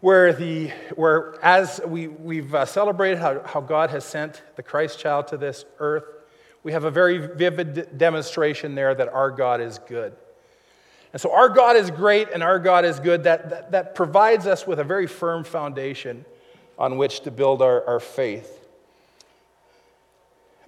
where, 0.00 0.32
the, 0.32 0.68
where 0.94 1.36
as 1.44 1.80
we, 1.86 2.08
we've 2.08 2.54
uh, 2.54 2.64
celebrated 2.64 3.18
how, 3.18 3.42
how 3.44 3.60
God 3.60 3.90
has 3.90 4.04
sent 4.04 4.42
the 4.56 4.62
Christ 4.62 4.98
child 4.98 5.28
to 5.28 5.36
this 5.36 5.64
earth, 5.78 6.04
we 6.62 6.72
have 6.72 6.84
a 6.84 6.90
very 6.90 7.18
vivid 7.18 7.98
demonstration 7.98 8.74
there 8.74 8.94
that 8.94 9.08
our 9.08 9.30
God 9.30 9.60
is 9.60 9.78
good. 9.78 10.14
And 11.12 11.20
so, 11.20 11.32
our 11.32 11.48
God 11.48 11.76
is 11.76 11.90
great 11.90 12.28
and 12.32 12.42
our 12.42 12.58
God 12.58 12.84
is 12.84 13.00
good. 13.00 13.24
That, 13.24 13.50
that, 13.50 13.72
that 13.72 13.94
provides 13.94 14.46
us 14.46 14.66
with 14.66 14.78
a 14.78 14.84
very 14.84 15.06
firm 15.06 15.42
foundation 15.44 16.24
on 16.78 16.96
which 16.96 17.20
to 17.20 17.30
build 17.30 17.62
our, 17.62 17.84
our 17.86 18.00
faith. 18.00 18.66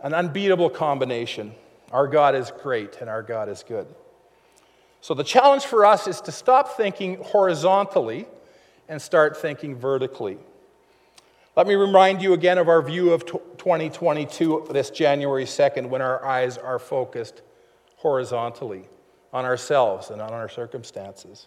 An 0.02 0.14
unbeatable 0.14 0.70
combination. 0.70 1.54
Our 1.92 2.08
God 2.08 2.34
is 2.34 2.50
great 2.62 2.96
and 3.00 3.08
our 3.08 3.22
God 3.22 3.48
is 3.48 3.64
good. 3.66 3.86
So 5.00 5.14
the 5.14 5.24
challenge 5.24 5.64
for 5.64 5.84
us 5.84 6.06
is 6.06 6.20
to 6.22 6.32
stop 6.32 6.76
thinking 6.76 7.18
horizontally 7.22 8.26
and 8.88 9.00
start 9.00 9.36
thinking 9.36 9.76
vertically. 9.76 10.38
Let 11.54 11.66
me 11.66 11.74
remind 11.74 12.22
you 12.22 12.32
again 12.32 12.58
of 12.58 12.68
our 12.68 12.82
view 12.82 13.12
of 13.12 13.26
2022 13.26 14.68
this 14.70 14.90
January 14.90 15.44
2nd 15.44 15.88
when 15.88 16.02
our 16.02 16.24
eyes 16.24 16.56
are 16.56 16.78
focused 16.78 17.42
horizontally 17.96 18.86
on 19.32 19.44
ourselves 19.44 20.10
and 20.10 20.20
on 20.20 20.32
our 20.32 20.48
circumstances. 20.48 21.46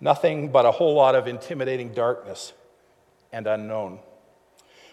Nothing 0.00 0.50
but 0.50 0.64
a 0.64 0.70
whole 0.70 0.94
lot 0.94 1.14
of 1.14 1.26
intimidating 1.26 1.92
darkness 1.92 2.52
and 3.32 3.46
unknown. 3.46 4.00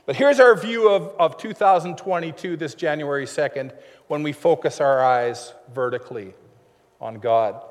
But 0.05 0.15
here's 0.15 0.39
our 0.39 0.55
view 0.55 0.89
of, 0.89 1.13
of 1.19 1.37
2022, 1.37 2.55
this 2.55 2.75
January 2.75 3.25
2nd, 3.25 3.73
when 4.07 4.23
we 4.23 4.31
focus 4.31 4.79
our 4.79 5.03
eyes 5.03 5.53
vertically 5.73 6.33
on 7.01 7.15
God. 7.19 7.61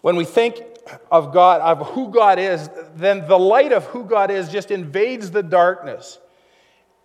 When 0.00 0.16
we 0.16 0.24
think 0.24 0.62
of 1.10 1.32
God, 1.32 1.60
of 1.60 1.88
who 1.88 2.10
God 2.10 2.38
is, 2.38 2.70
then 2.94 3.26
the 3.26 3.38
light 3.38 3.72
of 3.72 3.84
who 3.86 4.04
God 4.04 4.30
is 4.30 4.48
just 4.48 4.70
invades 4.70 5.30
the 5.30 5.42
darkness. 5.42 6.18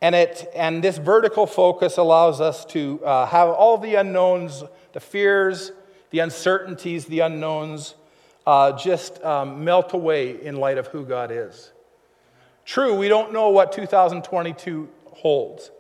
And, 0.02 0.16
it, 0.16 0.52
and 0.56 0.84
this 0.84 0.98
vertical 0.98 1.46
focus 1.46 1.98
allows 1.98 2.42
us 2.42 2.66
to 2.66 3.04
uh, 3.06 3.28
have 3.28 3.50
all 3.50 3.78
the 3.78 3.96
unknowns, 3.96 4.64
the 4.94 5.00
fears, 5.00 5.72
the 6.10 6.20
uncertainties, 6.20 7.06
the 7.06 7.20
unknowns, 7.20 7.94
uh, 8.48 8.72
just 8.78 9.24
um, 9.24 9.64
melt 9.64 9.94
away 9.94 10.44
in 10.44 10.56
light 10.56 10.80
of 10.80 10.88
who 10.88 11.06
God 11.06 11.32
is. 11.32 11.72
True, 12.66 12.96
we 12.96 13.08
don't 13.08 13.32
know 13.32 13.50
what 13.50 13.72
2022 13.72 14.90
holds. 15.14 15.72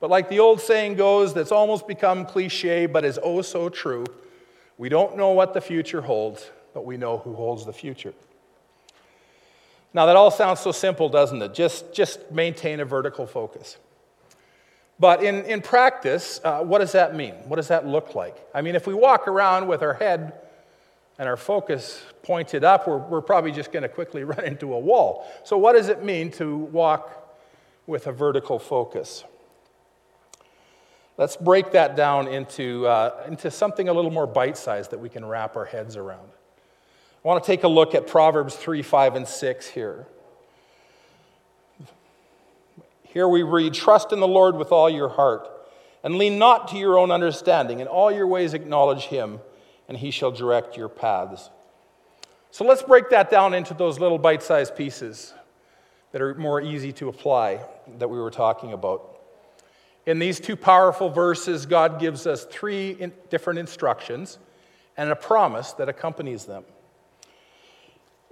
But 0.00 0.10
like 0.10 0.28
the 0.28 0.40
old 0.40 0.60
saying 0.60 0.96
goes, 0.96 1.32
that's 1.32 1.52
almost 1.52 1.86
become 1.86 2.26
cliche, 2.26 2.86
but 2.86 3.04
is 3.04 3.18
oh 3.22 3.40
so 3.42 3.68
true. 3.68 4.04
We 4.76 4.88
don't 4.88 5.16
know 5.16 5.30
what 5.30 5.54
the 5.54 5.60
future 5.60 6.00
holds, 6.02 6.50
but 6.74 6.84
we 6.84 6.96
know 6.96 7.18
who 7.18 7.34
holds 7.34 7.64
the 7.64 7.72
future. 7.72 8.12
Now, 9.94 10.06
that 10.06 10.16
all 10.16 10.30
sounds 10.30 10.60
so 10.60 10.72
simple, 10.72 11.08
doesn't 11.08 11.40
it? 11.42 11.52
Just, 11.52 11.92
just 11.92 12.30
maintain 12.30 12.80
a 12.80 12.84
vertical 12.84 13.26
focus. 13.26 13.76
But 14.98 15.22
in, 15.22 15.44
in 15.44 15.60
practice, 15.60 16.40
uh, 16.44 16.60
what 16.60 16.78
does 16.78 16.92
that 16.92 17.14
mean? 17.14 17.34
What 17.46 17.56
does 17.56 17.68
that 17.68 17.86
look 17.86 18.14
like? 18.14 18.36
I 18.54 18.62
mean, 18.62 18.74
if 18.74 18.86
we 18.86 18.94
walk 18.94 19.28
around 19.28 19.66
with 19.66 19.82
our 19.82 19.94
head 19.94 20.32
and 21.18 21.28
our 21.28 21.36
focus 21.36 22.02
pointed 22.22 22.64
up, 22.64 22.86
we're, 22.86 22.98
we're 22.98 23.20
probably 23.20 23.52
just 23.52 23.72
going 23.72 23.82
to 23.82 23.88
quickly 23.88 24.24
run 24.24 24.44
into 24.44 24.72
a 24.72 24.78
wall. 24.78 25.26
So, 25.44 25.58
what 25.58 25.74
does 25.74 25.88
it 25.88 26.02
mean 26.04 26.30
to 26.32 26.56
walk 26.56 27.36
with 27.86 28.06
a 28.06 28.12
vertical 28.12 28.58
focus? 28.58 29.24
Let's 31.18 31.36
break 31.36 31.72
that 31.72 31.94
down 31.94 32.26
into, 32.26 32.86
uh, 32.86 33.24
into 33.28 33.50
something 33.50 33.88
a 33.88 33.92
little 33.92 34.10
more 34.10 34.26
bite 34.26 34.56
sized 34.56 34.92
that 34.92 34.98
we 34.98 35.08
can 35.08 35.24
wrap 35.24 35.56
our 35.56 35.66
heads 35.66 35.96
around. 35.96 36.28
I 37.24 37.28
want 37.28 37.44
to 37.44 37.46
take 37.46 37.62
a 37.62 37.68
look 37.68 37.94
at 37.94 38.08
Proverbs 38.08 38.56
3, 38.56 38.82
5, 38.82 39.14
and 39.14 39.28
6 39.28 39.68
here. 39.68 40.06
Here 43.04 43.28
we 43.28 43.44
read 43.44 43.74
Trust 43.74 44.12
in 44.12 44.18
the 44.18 44.26
Lord 44.26 44.56
with 44.56 44.72
all 44.72 44.90
your 44.90 45.08
heart, 45.08 45.48
and 46.02 46.16
lean 46.16 46.40
not 46.40 46.66
to 46.68 46.76
your 46.76 46.98
own 46.98 47.12
understanding. 47.12 47.78
In 47.78 47.86
all 47.86 48.10
your 48.10 48.26
ways 48.26 48.54
acknowledge 48.54 49.04
him, 49.04 49.38
and 49.86 49.98
he 49.98 50.10
shall 50.10 50.32
direct 50.32 50.76
your 50.76 50.88
paths. 50.88 51.48
So 52.50 52.64
let's 52.64 52.82
break 52.82 53.10
that 53.10 53.30
down 53.30 53.54
into 53.54 53.72
those 53.72 54.00
little 54.00 54.18
bite 54.18 54.42
sized 54.42 54.74
pieces 54.74 55.32
that 56.10 56.20
are 56.20 56.34
more 56.34 56.60
easy 56.60 56.92
to 56.94 57.08
apply 57.08 57.60
that 57.98 58.08
we 58.08 58.18
were 58.18 58.30
talking 58.32 58.72
about. 58.72 59.20
In 60.06 60.18
these 60.18 60.40
two 60.40 60.56
powerful 60.56 61.08
verses, 61.08 61.66
God 61.66 62.00
gives 62.00 62.26
us 62.26 62.44
three 62.46 63.12
different 63.30 63.60
instructions 63.60 64.38
and 64.96 65.08
a 65.10 65.16
promise 65.16 65.72
that 65.74 65.88
accompanies 65.88 66.46
them. 66.46 66.64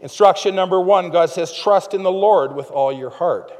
Instruction 0.00 0.54
number 0.54 0.80
one 0.80 1.10
God 1.10 1.30
says, 1.30 1.52
Trust 1.52 1.94
in 1.94 2.02
the 2.02 2.12
Lord 2.12 2.54
with 2.54 2.70
all 2.70 2.92
your 2.92 3.10
heart. 3.10 3.52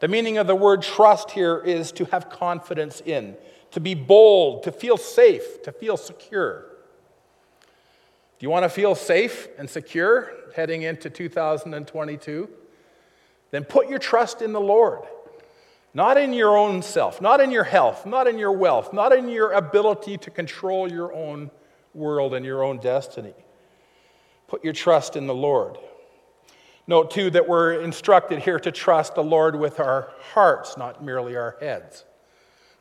The 0.00 0.08
meaning 0.08 0.38
of 0.38 0.46
the 0.46 0.54
word 0.54 0.82
trust 0.82 1.30
here 1.30 1.58
is 1.58 1.92
to 1.92 2.06
have 2.06 2.30
confidence 2.30 3.02
in, 3.04 3.36
to 3.72 3.80
be 3.80 3.94
bold, 3.94 4.62
to 4.64 4.72
feel 4.72 4.96
safe, 4.96 5.62
to 5.62 5.72
feel 5.72 5.96
secure. 5.96 6.66
Do 8.38 8.46
you 8.46 8.50
want 8.50 8.64
to 8.64 8.70
feel 8.70 8.94
safe 8.94 9.48
and 9.58 9.68
secure 9.68 10.32
heading 10.56 10.82
into 10.82 11.10
2022? 11.10 12.48
Then 13.50 13.64
put 13.64 13.88
your 13.88 13.98
trust 13.98 14.40
in 14.40 14.52
the 14.52 14.60
Lord. 14.60 15.02
Not 15.92 16.16
in 16.16 16.32
your 16.32 16.56
own 16.56 16.82
self, 16.82 17.20
not 17.20 17.40
in 17.40 17.50
your 17.50 17.64
health, 17.64 18.06
not 18.06 18.26
in 18.26 18.38
your 18.38 18.52
wealth, 18.52 18.92
not 18.92 19.12
in 19.12 19.28
your 19.28 19.52
ability 19.52 20.18
to 20.18 20.30
control 20.30 20.90
your 20.90 21.12
own 21.12 21.50
world 21.94 22.32
and 22.32 22.46
your 22.46 22.62
own 22.62 22.78
destiny. 22.78 23.34
Put 24.50 24.64
your 24.64 24.72
trust 24.72 25.14
in 25.14 25.28
the 25.28 25.34
Lord. 25.34 25.78
Note, 26.88 27.12
too, 27.12 27.30
that 27.30 27.48
we're 27.48 27.80
instructed 27.82 28.40
here 28.40 28.58
to 28.58 28.72
trust 28.72 29.14
the 29.14 29.22
Lord 29.22 29.54
with 29.54 29.78
our 29.78 30.10
hearts, 30.32 30.76
not 30.76 31.04
merely 31.04 31.36
our 31.36 31.56
heads. 31.60 32.04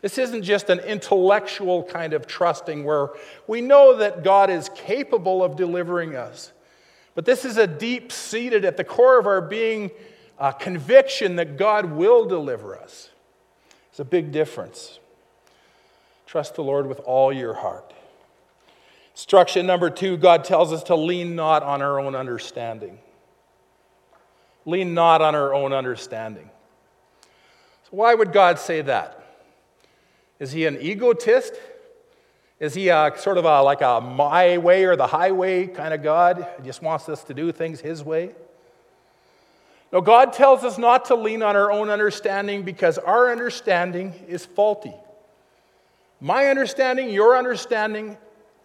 This 0.01 0.17
isn't 0.17 0.41
just 0.41 0.71
an 0.71 0.79
intellectual 0.79 1.83
kind 1.83 2.13
of 2.13 2.25
trusting 2.25 2.83
where 2.83 3.09
we 3.45 3.61
know 3.61 3.97
that 3.97 4.23
God 4.23 4.49
is 4.49 4.71
capable 4.73 5.43
of 5.43 5.55
delivering 5.55 6.15
us. 6.15 6.51
But 7.13 7.25
this 7.25 7.45
is 7.45 7.57
a 7.57 7.67
deep 7.67 8.11
seated 8.11 8.65
at 8.65 8.75
the 8.75 8.83
core 8.83 9.19
of 9.19 9.27
our 9.27 9.41
being 9.41 9.91
uh, 10.39 10.53
conviction 10.53 11.35
that 11.35 11.55
God 11.55 11.85
will 11.85 12.25
deliver 12.25 12.75
us. 12.75 13.11
It's 13.91 13.99
a 13.99 14.05
big 14.05 14.31
difference. 14.31 14.97
Trust 16.25 16.55
the 16.55 16.63
Lord 16.63 16.87
with 16.87 16.99
all 17.01 17.31
your 17.31 17.53
heart. 17.53 17.93
Instruction 19.29 19.67
number 19.67 19.91
two 19.91 20.17
God 20.17 20.43
tells 20.43 20.73
us 20.73 20.81
to 20.85 20.95
lean 20.95 21.35
not 21.35 21.61
on 21.61 21.83
our 21.83 21.99
own 21.99 22.15
understanding. 22.15 22.97
Lean 24.65 24.95
not 24.95 25.21
on 25.21 25.35
our 25.35 25.53
own 25.53 25.71
understanding. 25.71 26.49
So, 27.83 27.89
why 27.91 28.15
would 28.15 28.33
God 28.33 28.57
say 28.57 28.81
that? 28.81 29.23
Is 30.39 30.51
he 30.51 30.65
an 30.65 30.81
egotist? 30.81 31.53
Is 32.59 32.73
he 32.73 32.89
a, 32.89 33.13
sort 33.19 33.37
of 33.37 33.45
a, 33.45 33.61
like 33.61 33.81
a 33.81 34.01
my 34.01 34.57
way 34.57 34.85
or 34.85 34.95
the 34.95 35.05
highway 35.05 35.67
kind 35.67 35.93
of 35.93 36.01
God? 36.01 36.47
He 36.57 36.65
just 36.65 36.81
wants 36.81 37.07
us 37.07 37.23
to 37.25 37.35
do 37.35 37.51
things 37.51 37.79
his 37.79 38.03
way? 38.03 38.31
No, 39.93 40.01
God 40.01 40.33
tells 40.33 40.63
us 40.63 40.79
not 40.79 41.05
to 41.05 41.13
lean 41.13 41.43
on 41.43 41.55
our 41.55 41.71
own 41.71 41.91
understanding 41.91 42.63
because 42.63 42.97
our 42.97 43.31
understanding 43.31 44.11
is 44.27 44.43
faulty. 44.43 44.95
My 46.19 46.47
understanding, 46.47 47.11
your 47.11 47.37
understanding 47.37 48.17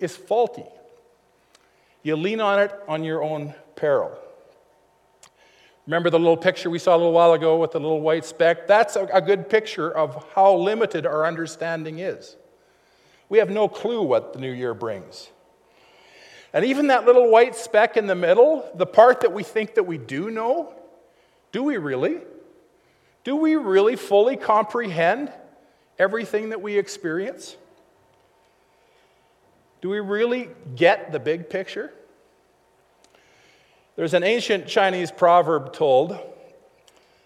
is 0.04 0.16
faulty. 0.16 0.66
You 2.02 2.16
lean 2.16 2.40
on 2.40 2.60
it 2.60 2.72
on 2.86 3.02
your 3.02 3.22
own 3.22 3.54
peril. 3.74 4.16
Remember 5.86 6.08
the 6.08 6.18
little 6.18 6.36
picture 6.36 6.70
we 6.70 6.78
saw 6.78 6.94
a 6.94 6.98
little 6.98 7.12
while 7.12 7.32
ago 7.32 7.58
with 7.58 7.72
the 7.72 7.80
little 7.80 8.00
white 8.00 8.24
speck? 8.24 8.66
That's 8.66 8.96
a, 8.96 9.20
good 9.20 9.50
picture 9.50 9.90
of 9.90 10.26
how 10.34 10.54
limited 10.54 11.04
our 11.04 11.26
understanding 11.26 11.98
is. 11.98 12.36
We 13.28 13.38
have 13.38 13.50
no 13.50 13.68
clue 13.68 14.02
what 14.02 14.32
the 14.32 14.38
new 14.38 14.50
year 14.52 14.72
brings. 14.72 15.30
And 16.52 16.64
even 16.64 16.86
that 16.86 17.04
little 17.04 17.30
white 17.30 17.56
speck 17.56 17.96
in 17.96 18.06
the 18.06 18.14
middle, 18.14 18.70
the 18.74 18.86
part 18.86 19.22
that 19.22 19.32
we 19.32 19.42
think 19.42 19.74
that 19.74 19.84
we 19.84 19.98
do 19.98 20.30
know, 20.30 20.72
do 21.52 21.62
we 21.62 21.76
really? 21.76 22.20
Do 23.24 23.36
we 23.36 23.56
really 23.56 23.96
fully 23.96 24.36
comprehend 24.36 25.32
everything 25.98 26.50
that 26.50 26.62
we 26.62 26.78
experience? 26.78 27.56
Do 29.84 29.90
we 29.90 30.00
really 30.00 30.48
get 30.74 31.12
the 31.12 31.20
big 31.20 31.50
picture? 31.50 31.92
There's 33.96 34.14
an 34.14 34.24
ancient 34.24 34.66
Chinese 34.66 35.10
proverb 35.10 35.74
told 35.74 36.18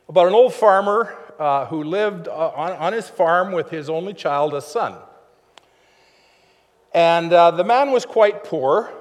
about 0.09 0.27
an 0.27 0.35
old 0.35 0.53
farmer 0.53 1.17
uh, 1.39 1.67
who 1.67 1.85
lived 1.85 2.27
uh, 2.27 2.33
on, 2.57 2.73
on, 2.73 2.93
his 2.93 3.09
farm 3.09 3.53
with 3.53 3.71
his 3.71 3.89
only 3.89 4.13
child, 4.13 4.55
a 4.55 4.61
son. 4.61 4.97
And 6.93 7.33
uh, 7.33 7.53
the 7.53 7.63
man 7.63 7.93
was 7.93 8.05
quite 8.05 8.43
poor, 8.43 8.93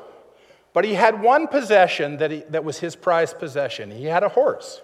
but 0.72 0.86
he 0.86 0.94
had 0.94 1.20
one 1.24 1.48
possession 1.48 2.18
that, 2.18 2.30
he, 2.30 2.44
that 2.52 2.64
was 2.64 2.78
his 2.78 2.96
prized 2.96 3.40
possession. 3.40 3.90
He 3.90 4.06
had 4.06 4.22
a 4.22 4.30
horse. 4.30 4.84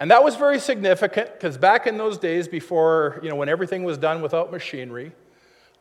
And 0.00 0.10
that 0.10 0.24
was 0.24 0.36
very 0.36 0.58
significant 0.58 1.34
because 1.34 1.58
back 1.58 1.86
in 1.86 1.98
those 1.98 2.16
days, 2.16 2.48
before, 2.48 3.20
you 3.22 3.28
know, 3.28 3.36
when 3.36 3.50
everything 3.50 3.84
was 3.84 3.98
done 3.98 4.22
without 4.22 4.50
machinery, 4.50 5.12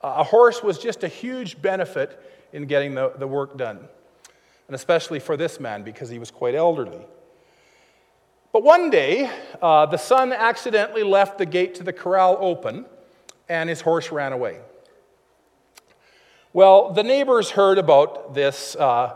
a 0.02 0.24
horse 0.24 0.62
was 0.62 0.78
just 0.78 1.04
a 1.04 1.08
huge 1.08 1.62
benefit 1.62 2.22
in 2.54 2.66
getting 2.66 2.96
the, 2.96 3.14
the 3.18 3.28
work 3.28 3.58
done, 3.58 3.80
and 4.68 4.76
especially 4.76 5.20
for 5.20 5.38
this 5.38 5.60
man 5.60 5.84
because 5.84 6.10
he 6.10 6.20
was 6.20 6.32
quite 6.32 6.56
elderly. 6.56 7.06
But 8.54 8.64
one 8.64 8.90
day, 8.90 9.30
uh, 9.62 9.86
the 9.88 9.98
son 9.98 10.32
accidentally 10.32 11.04
left 11.04 11.38
the 11.38 11.46
gate 11.46 11.76
to 11.76 11.84
the 11.84 11.94
corral 11.94 12.38
open, 12.40 12.86
and 13.50 13.70
his 13.70 13.82
horse 13.82 14.12
ran 14.12 14.34
away. 14.34 14.60
Well, 16.54 16.92
the 16.92 17.04
neighbors 17.04 17.52
heard 17.52 17.78
about 17.78 18.34
this, 18.34 18.76
uh, 18.76 19.14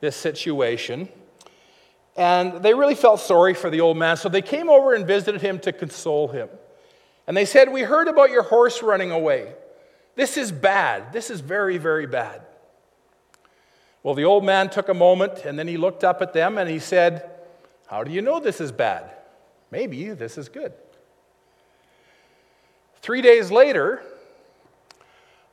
this 0.00 0.16
situation. 0.16 1.08
And 2.16 2.62
they 2.62 2.74
really 2.74 2.94
felt 2.94 3.20
sorry 3.20 3.54
for 3.54 3.70
the 3.70 3.80
old 3.80 3.96
man, 3.96 4.16
so 4.16 4.28
they 4.28 4.42
came 4.42 4.68
over 4.68 4.94
and 4.94 5.06
visited 5.06 5.40
him 5.40 5.58
to 5.60 5.72
console 5.72 6.28
him. 6.28 6.48
And 7.26 7.36
they 7.36 7.44
said, 7.44 7.72
We 7.72 7.82
heard 7.82 8.08
about 8.08 8.30
your 8.30 8.42
horse 8.42 8.82
running 8.82 9.10
away. 9.10 9.54
This 10.18 10.36
is 10.36 10.50
bad. 10.50 11.12
This 11.12 11.30
is 11.30 11.38
very, 11.38 11.78
very 11.78 12.08
bad. 12.08 12.42
Well, 14.02 14.16
the 14.16 14.24
old 14.24 14.44
man 14.44 14.68
took 14.68 14.88
a 14.88 14.94
moment 14.94 15.44
and 15.44 15.56
then 15.56 15.68
he 15.68 15.76
looked 15.76 16.02
up 16.02 16.20
at 16.20 16.32
them 16.32 16.58
and 16.58 16.68
he 16.68 16.80
said, 16.80 17.30
How 17.86 18.02
do 18.02 18.10
you 18.10 18.20
know 18.20 18.40
this 18.40 18.60
is 18.60 18.72
bad? 18.72 19.12
Maybe 19.70 20.10
this 20.10 20.36
is 20.36 20.48
good. 20.48 20.72
Three 23.00 23.22
days 23.22 23.52
later, 23.52 24.02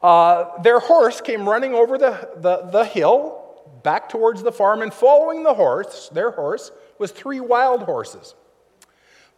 uh, 0.01 0.59
their 0.63 0.79
horse 0.79 1.21
came 1.21 1.47
running 1.47 1.75
over 1.75 1.99
the, 1.99 2.27
the, 2.37 2.67
the 2.71 2.85
hill 2.85 3.43
back 3.83 4.09
towards 4.09 4.41
the 4.41 4.51
farm, 4.51 4.81
and 4.81 4.91
following 4.91 5.43
the 5.43 5.53
horse, 5.53 6.09
their 6.11 6.31
horse, 6.31 6.71
was 6.97 7.11
three 7.11 7.39
wild 7.39 7.83
horses. 7.83 8.33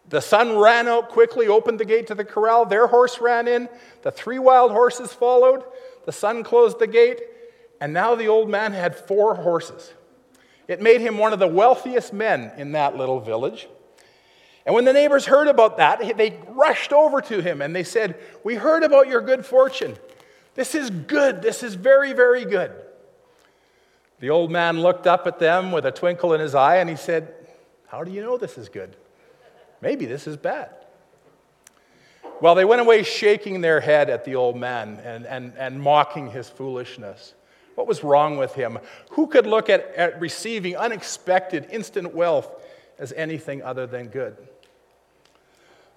The 0.08 0.20
son 0.20 0.56
ran 0.56 0.88
out 0.88 1.10
quickly, 1.10 1.48
opened 1.48 1.78
the 1.78 1.84
gate 1.84 2.06
to 2.06 2.14
the 2.14 2.24
corral. 2.24 2.64
Their 2.64 2.86
horse 2.86 3.20
ran 3.20 3.46
in. 3.46 3.68
The 4.02 4.10
three 4.10 4.38
wild 4.38 4.72
horses 4.72 5.12
followed. 5.12 5.64
The 6.06 6.12
son 6.12 6.42
closed 6.42 6.78
the 6.78 6.86
gate. 6.86 7.20
And 7.80 7.92
now 7.92 8.14
the 8.14 8.28
old 8.28 8.48
man 8.48 8.72
had 8.72 8.96
four 8.96 9.34
horses. 9.34 9.92
It 10.66 10.80
made 10.80 11.00
him 11.00 11.18
one 11.18 11.32
of 11.32 11.38
the 11.38 11.46
wealthiest 11.46 12.12
men 12.12 12.52
in 12.56 12.72
that 12.72 12.96
little 12.96 13.20
village. 13.20 13.68
And 14.66 14.74
when 14.74 14.84
the 14.84 14.92
neighbors 14.92 15.26
heard 15.26 15.48
about 15.48 15.78
that, 15.78 16.16
they 16.16 16.38
rushed 16.48 16.92
over 16.92 17.20
to 17.22 17.40
him 17.40 17.62
and 17.62 17.74
they 17.74 17.84
said, 17.84 18.18
We 18.44 18.54
heard 18.54 18.82
about 18.82 19.08
your 19.08 19.20
good 19.20 19.46
fortune. 19.46 19.96
This 20.54 20.74
is 20.74 20.90
good. 20.90 21.40
This 21.40 21.62
is 21.62 21.74
very, 21.74 22.12
very 22.12 22.44
good. 22.44 22.72
The 24.20 24.30
old 24.30 24.50
man 24.50 24.80
looked 24.80 25.06
up 25.06 25.26
at 25.26 25.38
them 25.38 25.70
with 25.70 25.86
a 25.86 25.92
twinkle 25.92 26.34
in 26.34 26.40
his 26.40 26.54
eye 26.54 26.76
and 26.76 26.90
he 26.90 26.96
said, 26.96 27.34
How 27.86 28.04
do 28.04 28.10
you 28.10 28.20
know 28.20 28.36
this 28.36 28.58
is 28.58 28.68
good? 28.68 28.96
Maybe 29.80 30.06
this 30.06 30.26
is 30.26 30.36
bad. 30.36 30.70
Well, 32.40 32.54
they 32.54 32.64
went 32.64 32.80
away 32.80 33.02
shaking 33.02 33.60
their 33.60 33.80
head 33.80 34.10
at 34.10 34.24
the 34.24 34.36
old 34.36 34.56
man 34.56 35.00
and, 35.04 35.26
and, 35.26 35.52
and 35.56 35.80
mocking 35.80 36.30
his 36.30 36.48
foolishness. 36.48 37.34
What 37.74 37.86
was 37.86 38.04
wrong 38.04 38.38
with 38.38 38.54
him? 38.54 38.78
Who 39.10 39.26
could 39.26 39.46
look 39.46 39.68
at, 39.68 39.94
at 39.94 40.20
receiving 40.20 40.76
unexpected, 40.76 41.68
instant 41.70 42.14
wealth 42.14 42.48
as 42.98 43.12
anything 43.12 43.62
other 43.62 43.86
than 43.86 44.08
good? 44.08 44.36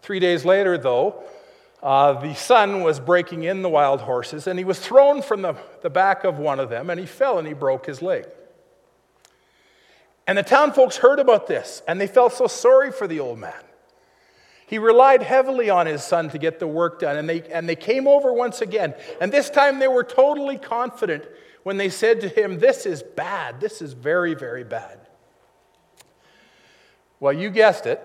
Three 0.01 0.19
days 0.19 0.45
later, 0.45 0.77
though, 0.77 1.23
uh, 1.83 2.13
the 2.13 2.33
son 2.33 2.83
was 2.83 2.99
breaking 2.99 3.43
in 3.43 3.61
the 3.61 3.69
wild 3.69 4.01
horses, 4.01 4.47
and 4.47 4.57
he 4.57 4.65
was 4.65 4.79
thrown 4.79 5.21
from 5.21 5.41
the, 5.41 5.55
the 5.81 5.89
back 5.89 6.23
of 6.23 6.37
one 6.37 6.59
of 6.59 6.69
them, 6.69 6.89
and 6.89 6.99
he 6.99 7.05
fell 7.05 7.39
and 7.39 7.47
he 7.47 7.53
broke 7.53 7.85
his 7.85 8.01
leg. 8.01 8.25
And 10.27 10.37
the 10.37 10.43
town 10.43 10.73
folks 10.73 10.97
heard 10.97 11.19
about 11.19 11.47
this, 11.47 11.81
and 11.87 11.99
they 11.99 12.07
felt 12.07 12.33
so 12.33 12.47
sorry 12.47 12.91
for 12.91 13.07
the 13.07 13.19
old 13.19 13.39
man. 13.39 13.63
He 14.71 14.77
relied 14.77 15.21
heavily 15.21 15.69
on 15.69 15.85
his 15.85 16.01
son 16.01 16.29
to 16.29 16.37
get 16.37 16.59
the 16.59 16.65
work 16.65 17.01
done, 17.01 17.17
and 17.17 17.27
they, 17.27 17.41
and 17.51 17.67
they 17.67 17.75
came 17.75 18.07
over 18.07 18.31
once 18.31 18.61
again. 18.61 18.95
And 19.19 19.29
this 19.29 19.49
time 19.49 19.79
they 19.79 19.89
were 19.89 20.05
totally 20.05 20.57
confident 20.57 21.25
when 21.63 21.75
they 21.75 21.89
said 21.89 22.21
to 22.21 22.29
him, 22.29 22.57
This 22.57 22.85
is 22.85 23.03
bad. 23.03 23.59
This 23.59 23.81
is 23.81 23.91
very, 23.91 24.33
very 24.33 24.63
bad. 24.63 24.97
Well, 27.19 27.33
you 27.33 27.49
guessed 27.49 27.85
it. 27.85 27.99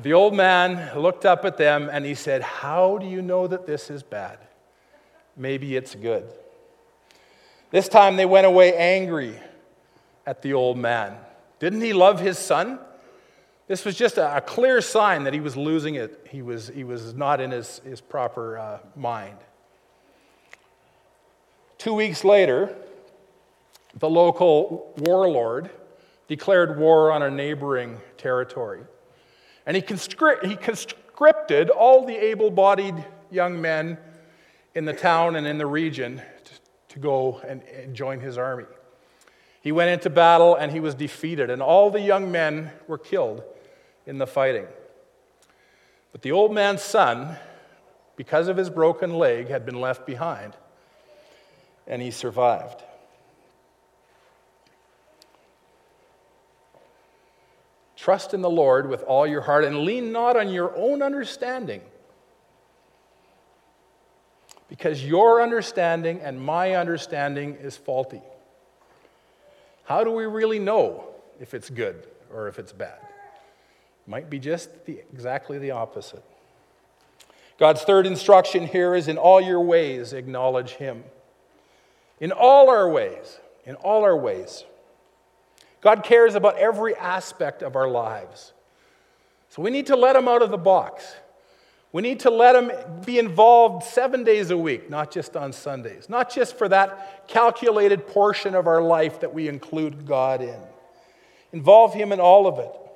The 0.00 0.12
old 0.12 0.34
man 0.34 0.96
looked 0.96 1.24
up 1.24 1.44
at 1.44 1.56
them 1.56 1.90
and 1.90 2.04
he 2.04 2.14
said, 2.14 2.40
How 2.40 2.98
do 2.98 3.06
you 3.08 3.20
know 3.20 3.48
that 3.48 3.66
this 3.66 3.90
is 3.90 4.04
bad? 4.04 4.38
Maybe 5.36 5.74
it's 5.74 5.96
good. 5.96 6.30
This 7.72 7.88
time 7.88 8.14
they 8.14 8.24
went 8.24 8.46
away 8.46 8.72
angry 8.76 9.36
at 10.24 10.42
the 10.42 10.52
old 10.52 10.78
man. 10.78 11.16
Didn't 11.58 11.80
he 11.80 11.92
love 11.92 12.20
his 12.20 12.38
son? 12.38 12.78
This 13.68 13.84
was 13.84 13.96
just 13.96 14.16
a, 14.16 14.38
a 14.38 14.40
clear 14.40 14.80
sign 14.80 15.24
that 15.24 15.34
he 15.34 15.40
was 15.40 15.54
losing 15.54 15.94
it. 15.94 16.26
He 16.30 16.40
was, 16.40 16.68
he 16.68 16.84
was 16.84 17.14
not 17.14 17.38
in 17.38 17.50
his, 17.50 17.80
his 17.84 18.00
proper 18.00 18.58
uh, 18.58 18.78
mind. 18.96 19.36
Two 21.76 21.92
weeks 21.92 22.24
later, 22.24 22.74
the 23.94 24.08
local 24.08 24.92
warlord 24.96 25.70
declared 26.28 26.78
war 26.78 27.12
on 27.12 27.22
a 27.22 27.30
neighboring 27.30 27.98
territory. 28.16 28.80
And 29.66 29.76
he, 29.76 29.82
he 29.82 30.56
conscripted 30.56 31.68
all 31.68 32.06
the 32.06 32.16
able 32.16 32.50
bodied 32.50 33.04
young 33.30 33.60
men 33.60 33.98
in 34.74 34.86
the 34.86 34.94
town 34.94 35.36
and 35.36 35.46
in 35.46 35.58
the 35.58 35.66
region 35.66 36.22
to, 36.44 36.94
to 36.94 36.98
go 36.98 37.40
and, 37.46 37.62
and 37.64 37.94
join 37.94 38.20
his 38.20 38.38
army. 38.38 38.64
He 39.60 39.72
went 39.72 39.90
into 39.90 40.08
battle 40.08 40.54
and 40.54 40.72
he 40.72 40.80
was 40.80 40.94
defeated, 40.94 41.50
and 41.50 41.60
all 41.60 41.90
the 41.90 42.00
young 42.00 42.32
men 42.32 42.70
were 42.86 42.96
killed 42.96 43.44
in 44.08 44.16
the 44.16 44.26
fighting. 44.26 44.66
But 46.12 46.22
the 46.22 46.32
old 46.32 46.52
man's 46.52 46.82
son, 46.82 47.36
because 48.16 48.48
of 48.48 48.56
his 48.56 48.70
broken 48.70 49.14
leg, 49.14 49.48
had 49.48 49.66
been 49.66 49.80
left 49.80 50.06
behind, 50.06 50.56
and 51.86 52.00
he 52.00 52.10
survived. 52.10 52.82
Trust 57.96 58.32
in 58.32 58.40
the 58.40 58.48
Lord 58.48 58.88
with 58.88 59.02
all 59.02 59.26
your 59.26 59.42
heart 59.42 59.64
and 59.64 59.80
lean 59.80 60.10
not 60.10 60.36
on 60.36 60.48
your 60.48 60.74
own 60.74 61.02
understanding. 61.02 61.82
Because 64.68 65.04
your 65.04 65.42
understanding 65.42 66.20
and 66.20 66.40
my 66.40 66.76
understanding 66.76 67.56
is 67.56 67.76
faulty. 67.76 68.22
How 69.84 70.04
do 70.04 70.10
we 70.10 70.24
really 70.24 70.58
know 70.58 71.08
if 71.40 71.52
it's 71.52 71.68
good 71.68 72.06
or 72.32 72.48
if 72.48 72.58
it's 72.58 72.72
bad? 72.72 73.07
Might 74.08 74.30
be 74.30 74.38
just 74.38 74.86
the, 74.86 75.02
exactly 75.12 75.58
the 75.58 75.72
opposite. 75.72 76.24
God's 77.58 77.82
third 77.82 78.06
instruction 78.06 78.66
here 78.66 78.94
is 78.94 79.06
in 79.06 79.18
all 79.18 79.38
your 79.38 79.60
ways, 79.60 80.14
acknowledge 80.14 80.70
Him. 80.70 81.04
In 82.18 82.32
all 82.32 82.70
our 82.70 82.88
ways, 82.88 83.38
in 83.66 83.74
all 83.74 84.04
our 84.04 84.16
ways. 84.16 84.64
God 85.82 86.04
cares 86.04 86.34
about 86.34 86.56
every 86.56 86.96
aspect 86.96 87.62
of 87.62 87.76
our 87.76 87.86
lives. 87.86 88.54
So 89.50 89.60
we 89.60 89.70
need 89.70 89.86
to 89.88 89.96
let 89.96 90.16
Him 90.16 90.26
out 90.26 90.40
of 90.40 90.50
the 90.50 90.56
box. 90.56 91.04
We 91.92 92.00
need 92.00 92.20
to 92.20 92.30
let 92.30 92.56
Him 92.56 92.72
be 93.04 93.18
involved 93.18 93.84
seven 93.84 94.24
days 94.24 94.50
a 94.50 94.56
week, 94.56 94.88
not 94.88 95.10
just 95.10 95.36
on 95.36 95.52
Sundays, 95.52 96.08
not 96.08 96.32
just 96.32 96.56
for 96.56 96.66
that 96.70 97.28
calculated 97.28 98.06
portion 98.06 98.54
of 98.54 98.66
our 98.66 98.80
life 98.80 99.20
that 99.20 99.34
we 99.34 99.48
include 99.48 100.06
God 100.06 100.40
in. 100.40 100.60
Involve 101.52 101.92
Him 101.92 102.10
in 102.10 102.20
all 102.20 102.46
of 102.46 102.58
it. 102.58 102.87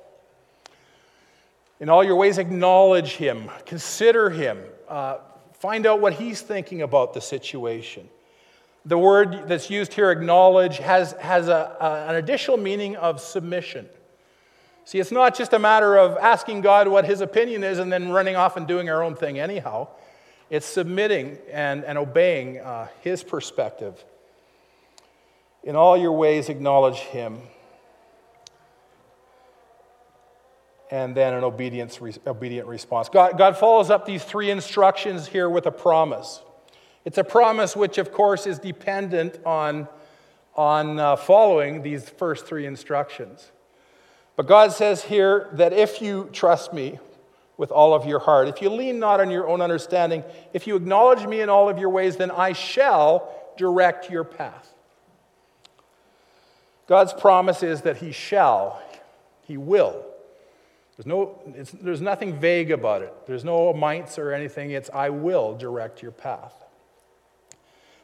In 1.79 1.89
all 1.89 2.03
your 2.03 2.15
ways, 2.15 2.37
acknowledge 2.37 3.13
Him, 3.15 3.49
consider 3.65 4.29
Him, 4.29 4.59
uh, 4.87 5.17
find 5.53 5.85
out 5.85 5.99
what 5.99 6.13
He's 6.13 6.41
thinking 6.41 6.81
about 6.81 7.13
the 7.13 7.21
situation. 7.21 8.09
The 8.85 8.97
word 8.97 9.47
that's 9.47 9.69
used 9.69 9.93
here, 9.93 10.11
acknowledge, 10.11 10.77
has, 10.77 11.13
has 11.13 11.47
a, 11.47 11.77
a, 11.79 12.09
an 12.09 12.15
additional 12.15 12.57
meaning 12.57 12.95
of 12.97 13.21
submission. 13.21 13.87
See, 14.85 14.99
it's 14.99 15.11
not 15.11 15.35
just 15.37 15.53
a 15.53 15.59
matter 15.59 15.95
of 15.95 16.17
asking 16.17 16.61
God 16.61 16.89
what 16.89 17.05
his 17.05 17.21
opinion 17.21 17.63
is 17.63 17.79
and 17.79 17.91
then 17.91 18.09
running 18.09 18.35
off 18.35 18.57
and 18.57 18.67
doing 18.67 18.89
our 18.89 19.01
own 19.01 19.15
thing 19.15 19.39
anyhow. 19.39 19.87
It's 20.49 20.65
submitting 20.65 21.37
and, 21.49 21.85
and 21.85 21.97
obeying 21.97 22.59
uh, 22.59 22.89
his 22.99 23.23
perspective. 23.23 24.03
In 25.63 25.77
all 25.77 25.95
your 25.95 26.11
ways, 26.11 26.49
acknowledge 26.49 26.97
him. 26.97 27.39
And 30.93 31.15
then 31.15 31.33
an 31.33 31.43
obedience, 31.43 31.99
obedient 32.27 32.67
response. 32.67 33.09
God, 33.09 33.35
God 33.35 33.57
follows 33.57 33.89
up 33.89 34.05
these 34.05 34.23
three 34.23 34.51
instructions 34.51 35.25
here 35.25 35.49
with 35.49 35.65
a 35.65 35.71
promise. 35.71 36.39
It's 37.03 37.17
a 37.17 37.23
promise 37.23 37.75
which, 37.75 37.97
of 37.97 38.11
course, 38.11 38.45
is 38.45 38.59
dependent 38.59 39.39
on, 39.43 39.87
on 40.55 40.99
uh, 40.99 41.15
following 41.15 41.81
these 41.81 42.07
first 42.07 42.45
three 42.45 42.67
instructions. 42.67 43.51
But 44.35 44.45
God 44.45 44.71
says 44.71 45.05
here 45.05 45.49
that 45.53 45.73
if 45.73 45.99
you 45.99 46.29
trust 46.31 46.73
me 46.73 46.99
with 47.57 47.71
all 47.71 47.95
of 47.95 48.05
your 48.05 48.19
heart, 48.19 48.47
if 48.47 48.61
you 48.61 48.69
lean 48.69 48.99
not 48.99 49.19
on 49.19 49.31
your 49.31 49.49
own 49.49 49.61
understanding, 49.61 50.23
if 50.53 50.67
you 50.67 50.75
acknowledge 50.75 51.25
me 51.25 51.41
in 51.41 51.49
all 51.49 51.69
of 51.69 51.79
your 51.79 51.89
ways, 51.89 52.17
then 52.17 52.29
I 52.29 52.53
shall 52.53 53.33
direct 53.57 54.11
your 54.11 54.23
path. 54.23 54.75
God's 56.85 57.13
promise 57.13 57.63
is 57.63 57.81
that 57.81 57.97
He 57.97 58.11
shall, 58.11 58.79
He 59.41 59.57
will. 59.57 60.12
There's, 60.97 61.07
no, 61.07 61.39
there's 61.81 62.01
nothing 62.01 62.39
vague 62.39 62.71
about 62.71 63.01
it. 63.01 63.13
There's 63.25 63.43
no 63.43 63.73
mights 63.73 64.19
or 64.19 64.31
anything. 64.31 64.71
It's 64.71 64.89
I 64.93 65.09
will 65.09 65.57
direct 65.57 66.01
your 66.01 66.11
path. 66.11 66.53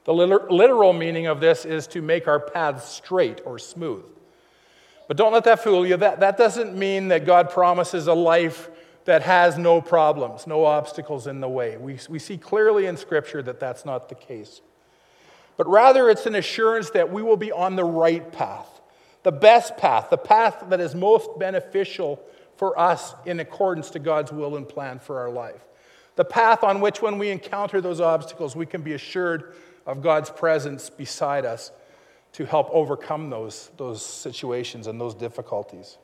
The 0.06 0.14
literal 0.14 0.94
meaning 0.94 1.28
of 1.28 1.40
this 1.40 1.66
is 1.66 1.86
to 1.88 2.02
make 2.02 2.28
our 2.28 2.40
paths 2.40 2.90
straight 2.90 3.42
or 3.46 3.60
smooth. 3.60 4.06
But 5.08 5.18
don't 5.18 5.34
let 5.34 5.44
that 5.44 5.64
fool 5.64 5.86
you. 5.86 5.98
That, 5.98 6.22
that 6.22 6.38
doesn't 6.38 6.76
mean 6.76 7.10
that 7.10 7.26
God 7.26 7.52
promises 7.52 8.08
a 8.08 8.14
life 8.14 8.70
that 9.06 9.22
has 9.24 9.58
no 9.58 9.82
problems, 9.82 10.48
no 10.48 10.66
obstacles 10.66 11.28
in 11.28 11.42
the 11.42 11.50
way. 11.50 11.78
We, 11.78 12.00
we 12.10 12.18
see 12.18 12.38
clearly 12.38 12.88
in 12.88 12.98
Scripture 12.98 13.44
that 13.44 13.60
that's 13.60 13.86
not 13.86 14.10
the 14.10 14.16
case. 14.16 14.62
but 15.60 15.68
rather 15.68 16.10
it's 16.10 16.26
an 16.26 16.36
assurance 16.36 16.90
that 16.92 17.12
we 17.12 17.22
will 17.22 17.36
be 17.36 17.52
on 17.52 17.76
the 17.76 17.84
right 17.84 18.32
path, 18.32 18.80
the 19.24 19.32
best 19.32 19.76
path, 19.76 20.10
the 20.10 20.18
path 20.18 20.64
that 20.70 20.80
is 20.80 20.96
most 20.96 21.38
beneficial 21.38 22.18
for 22.60 22.78
us 22.78 23.16
in 23.26 23.40
accordance 23.40 23.90
to 23.92 24.00
God's 24.00 24.34
will 24.34 24.58
and 24.58 24.68
plan 24.68 25.00
for 25.00 25.18
our 25.22 25.30
life. 25.30 25.62
The 26.18 26.26
path 26.26 26.62
on 26.62 26.82
which, 26.82 27.02
when 27.02 27.18
we 27.18 27.30
encounter 27.30 27.80
those 27.80 28.02
obstacles, 28.02 28.54
we 28.54 28.66
can 28.66 28.82
be 28.82 28.92
assured 28.92 29.56
of 29.86 30.02
God's 30.02 30.30
presence 30.30 30.90
beside 30.90 31.46
us 31.46 31.72
to 32.34 32.46
help 32.46 32.68
overcome 32.74 33.30
those, 33.30 33.72
those 33.78 34.06
situations 34.06 34.88
and 34.88 35.00
those 35.00 35.16
difficulties. 35.16 35.98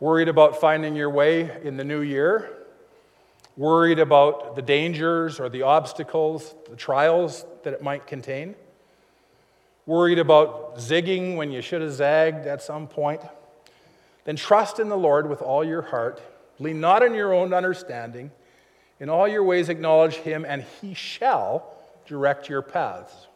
Worried 0.00 0.28
about 0.28 0.58
finding 0.58 0.96
your 0.96 1.10
way 1.10 1.54
in 1.62 1.76
the 1.76 1.84
new 1.84 2.00
year? 2.00 2.50
Worried 3.58 3.98
about 3.98 4.56
the 4.56 4.62
dangers 4.62 5.38
or 5.38 5.50
the 5.50 5.62
obstacles, 5.62 6.54
the 6.70 6.76
trials 6.76 7.44
that 7.64 7.74
it 7.74 7.82
might 7.82 8.06
contain? 8.06 8.54
Worried 9.88 10.18
about 10.18 10.76
zigging 10.76 11.36
when 11.36 11.50
you 11.50 11.62
should 11.62 11.80
have 11.80 11.92
zagged 11.92 12.46
at 12.46 12.60
some 12.60 12.88
point? 12.88 13.22
Then 14.26 14.36
trust 14.36 14.78
in 14.78 14.90
the 14.90 14.98
Lord 14.98 15.30
with 15.30 15.40
all 15.40 15.64
your 15.64 15.80
heart. 15.80 16.20
Lean 16.58 16.78
not 16.78 17.02
on 17.02 17.14
your 17.14 17.32
own 17.32 17.54
understanding. 17.54 18.30
In 19.00 19.08
all 19.08 19.26
your 19.26 19.42
ways, 19.42 19.70
acknowledge 19.70 20.16
him, 20.16 20.44
and 20.46 20.62
he 20.82 20.92
shall 20.92 21.72
direct 22.04 22.50
your 22.50 22.60
paths. 22.60 23.28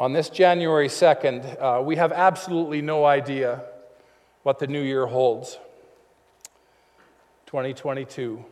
On 0.00 0.14
this 0.14 0.30
January 0.30 0.88
2nd, 0.88 1.60
uh, 1.60 1.82
we 1.82 1.96
have 1.96 2.10
absolutely 2.10 2.80
no 2.80 3.04
idea 3.04 3.62
what 4.44 4.58
the 4.58 4.66
new 4.66 4.80
year 4.80 5.04
holds 5.04 5.58
2022. 7.44 8.42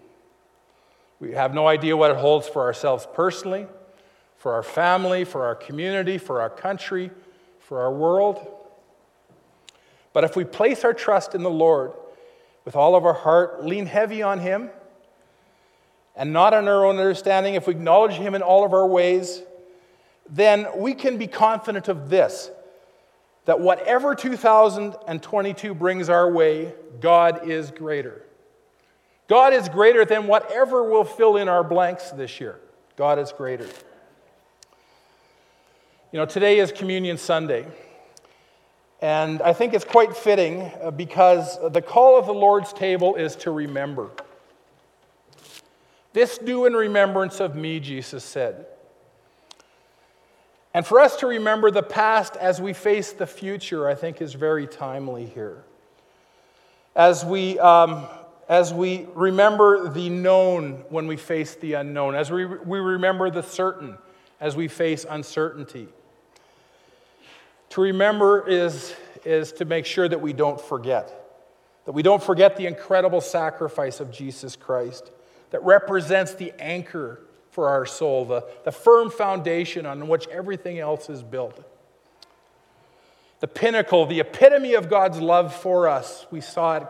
We 1.20 1.32
have 1.32 1.54
no 1.54 1.66
idea 1.66 1.96
what 1.96 2.10
it 2.10 2.16
holds 2.16 2.48
for 2.48 2.62
ourselves 2.62 3.06
personally, 3.14 3.66
for 4.36 4.52
our 4.52 4.62
family, 4.62 5.24
for 5.24 5.44
our 5.44 5.54
community, 5.54 6.18
for 6.18 6.40
our 6.40 6.50
country, 6.50 7.10
for 7.60 7.80
our 7.80 7.92
world. 7.92 8.46
But 10.12 10.24
if 10.24 10.36
we 10.36 10.44
place 10.44 10.84
our 10.84 10.94
trust 10.94 11.34
in 11.34 11.42
the 11.42 11.50
Lord 11.50 11.92
with 12.64 12.76
all 12.76 12.94
of 12.96 13.04
our 13.04 13.14
heart, 13.14 13.64
lean 13.64 13.86
heavy 13.86 14.22
on 14.22 14.38
Him, 14.38 14.70
and 16.16 16.32
not 16.32 16.54
on 16.54 16.68
our 16.68 16.84
own 16.84 16.98
understanding, 16.98 17.54
if 17.54 17.66
we 17.66 17.74
acknowledge 17.74 18.12
Him 18.12 18.34
in 18.34 18.42
all 18.42 18.64
of 18.64 18.72
our 18.72 18.86
ways, 18.86 19.42
then 20.28 20.66
we 20.76 20.94
can 20.94 21.18
be 21.18 21.26
confident 21.26 21.88
of 21.88 22.08
this 22.08 22.50
that 23.44 23.60
whatever 23.60 24.14
2022 24.14 25.74
brings 25.74 26.08
our 26.08 26.30
way, 26.30 26.72
God 27.00 27.46
is 27.48 27.70
greater. 27.70 28.22
God 29.28 29.54
is 29.54 29.68
greater 29.68 30.04
than 30.04 30.26
whatever 30.26 30.84
will 30.84 31.04
fill 31.04 31.36
in 31.36 31.48
our 31.48 31.64
blanks 31.64 32.10
this 32.10 32.40
year. 32.40 32.60
God 32.96 33.18
is 33.18 33.32
greater. 33.32 33.66
You 36.12 36.20
know, 36.20 36.26
today 36.26 36.58
is 36.58 36.70
Communion 36.70 37.16
Sunday. 37.16 37.66
And 39.00 39.42
I 39.42 39.52
think 39.52 39.74
it's 39.74 39.84
quite 39.84 40.16
fitting 40.16 40.70
uh, 40.82 40.90
because 40.90 41.58
the 41.72 41.82
call 41.82 42.18
of 42.18 42.26
the 42.26 42.34
Lord's 42.34 42.72
table 42.72 43.16
is 43.16 43.36
to 43.36 43.50
remember. 43.50 44.10
This 46.12 46.38
do 46.38 46.64
in 46.66 46.74
remembrance 46.74 47.40
of 47.40 47.56
me, 47.56 47.80
Jesus 47.80 48.24
said. 48.24 48.66
And 50.72 50.86
for 50.86 51.00
us 51.00 51.16
to 51.16 51.26
remember 51.26 51.70
the 51.70 51.82
past 51.82 52.36
as 52.36 52.60
we 52.60 52.72
face 52.72 53.12
the 53.12 53.26
future, 53.26 53.88
I 53.88 53.94
think 53.94 54.22
is 54.22 54.34
very 54.34 54.66
timely 54.66 55.26
here. 55.26 55.64
As 56.96 57.24
we, 57.24 57.58
um, 57.58 58.06
as 58.48 58.72
we 58.74 59.06
remember 59.14 59.88
the 59.88 60.08
known 60.08 60.84
when 60.88 61.06
we 61.06 61.16
face 61.16 61.54
the 61.54 61.74
unknown, 61.74 62.14
as 62.14 62.30
we, 62.30 62.44
we 62.44 62.78
remember 62.78 63.30
the 63.30 63.42
certain 63.42 63.96
as 64.40 64.56
we 64.56 64.68
face 64.68 65.06
uncertainty. 65.08 65.88
To 67.70 67.80
remember 67.80 68.46
is, 68.46 68.94
is 69.24 69.52
to 69.52 69.64
make 69.64 69.86
sure 69.86 70.08
that 70.08 70.20
we 70.20 70.32
don't 70.32 70.60
forget, 70.60 71.40
that 71.86 71.92
we 71.92 72.02
don't 72.02 72.22
forget 72.22 72.56
the 72.56 72.66
incredible 72.66 73.20
sacrifice 73.20 74.00
of 74.00 74.10
Jesus 74.10 74.56
Christ 74.56 75.10
that 75.50 75.62
represents 75.62 76.34
the 76.34 76.52
anchor 76.58 77.20
for 77.50 77.68
our 77.68 77.86
soul, 77.86 78.24
the, 78.24 78.44
the 78.64 78.72
firm 78.72 79.10
foundation 79.10 79.86
on 79.86 80.08
which 80.08 80.26
everything 80.28 80.78
else 80.78 81.08
is 81.08 81.22
built. 81.22 81.64
The 83.40 83.48
pinnacle, 83.48 84.06
the 84.06 84.20
epitome 84.20 84.74
of 84.74 84.90
God's 84.90 85.20
love 85.20 85.54
for 85.54 85.88
us. 85.88 86.26
We 86.30 86.40
saw 86.40 86.76
it 86.76 86.86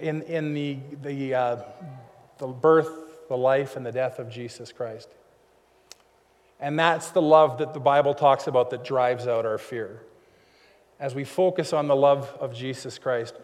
in, 0.00 0.22
in 0.22 0.54
the, 0.54 0.78
the, 1.02 1.34
uh, 1.34 1.56
the 2.38 2.46
birth, 2.46 3.28
the 3.28 3.36
life, 3.36 3.76
and 3.76 3.84
the 3.84 3.92
death 3.92 4.18
of 4.18 4.30
Jesus 4.30 4.72
Christ. 4.72 5.08
And 6.60 6.78
that's 6.78 7.10
the 7.10 7.22
love 7.22 7.58
that 7.58 7.74
the 7.74 7.80
Bible 7.80 8.14
talks 8.14 8.46
about 8.46 8.70
that 8.70 8.84
drives 8.84 9.26
out 9.26 9.46
our 9.46 9.58
fear. 9.58 10.02
As 10.98 11.14
we 11.14 11.24
focus 11.24 11.72
on 11.72 11.86
the 11.86 11.94
love 11.94 12.36
of 12.40 12.52
Jesus 12.54 12.98
Christ, 12.98 13.34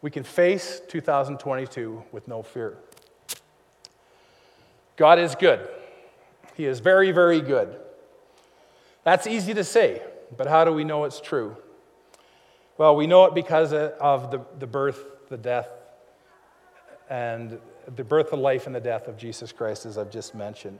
we 0.00 0.10
can 0.10 0.24
face 0.24 0.80
2022 0.88 2.02
with 2.10 2.26
no 2.26 2.42
fear. 2.42 2.76
God 4.96 5.18
is 5.18 5.36
good. 5.36 5.68
He 6.56 6.66
is 6.66 6.80
very, 6.80 7.12
very 7.12 7.40
good. 7.40 7.76
That's 9.04 9.26
easy 9.26 9.54
to 9.54 9.64
say, 9.64 10.02
but 10.36 10.46
how 10.46 10.64
do 10.64 10.72
we 10.72 10.84
know 10.84 11.04
it's 11.04 11.20
true? 11.20 11.56
Well, 12.78 12.96
we 12.96 13.06
know 13.06 13.24
it 13.26 13.34
because 13.34 13.72
of 13.72 14.30
the, 14.30 14.40
the 14.58 14.66
birth, 14.66 15.04
the 15.32 15.38
death, 15.38 15.68
and 17.10 17.58
the 17.96 18.04
birth, 18.04 18.30
the 18.30 18.36
life, 18.36 18.66
and 18.66 18.74
the 18.74 18.80
death 18.80 19.08
of 19.08 19.16
Jesus 19.16 19.50
Christ, 19.50 19.86
as 19.86 19.98
I've 19.98 20.10
just 20.10 20.34
mentioned. 20.34 20.78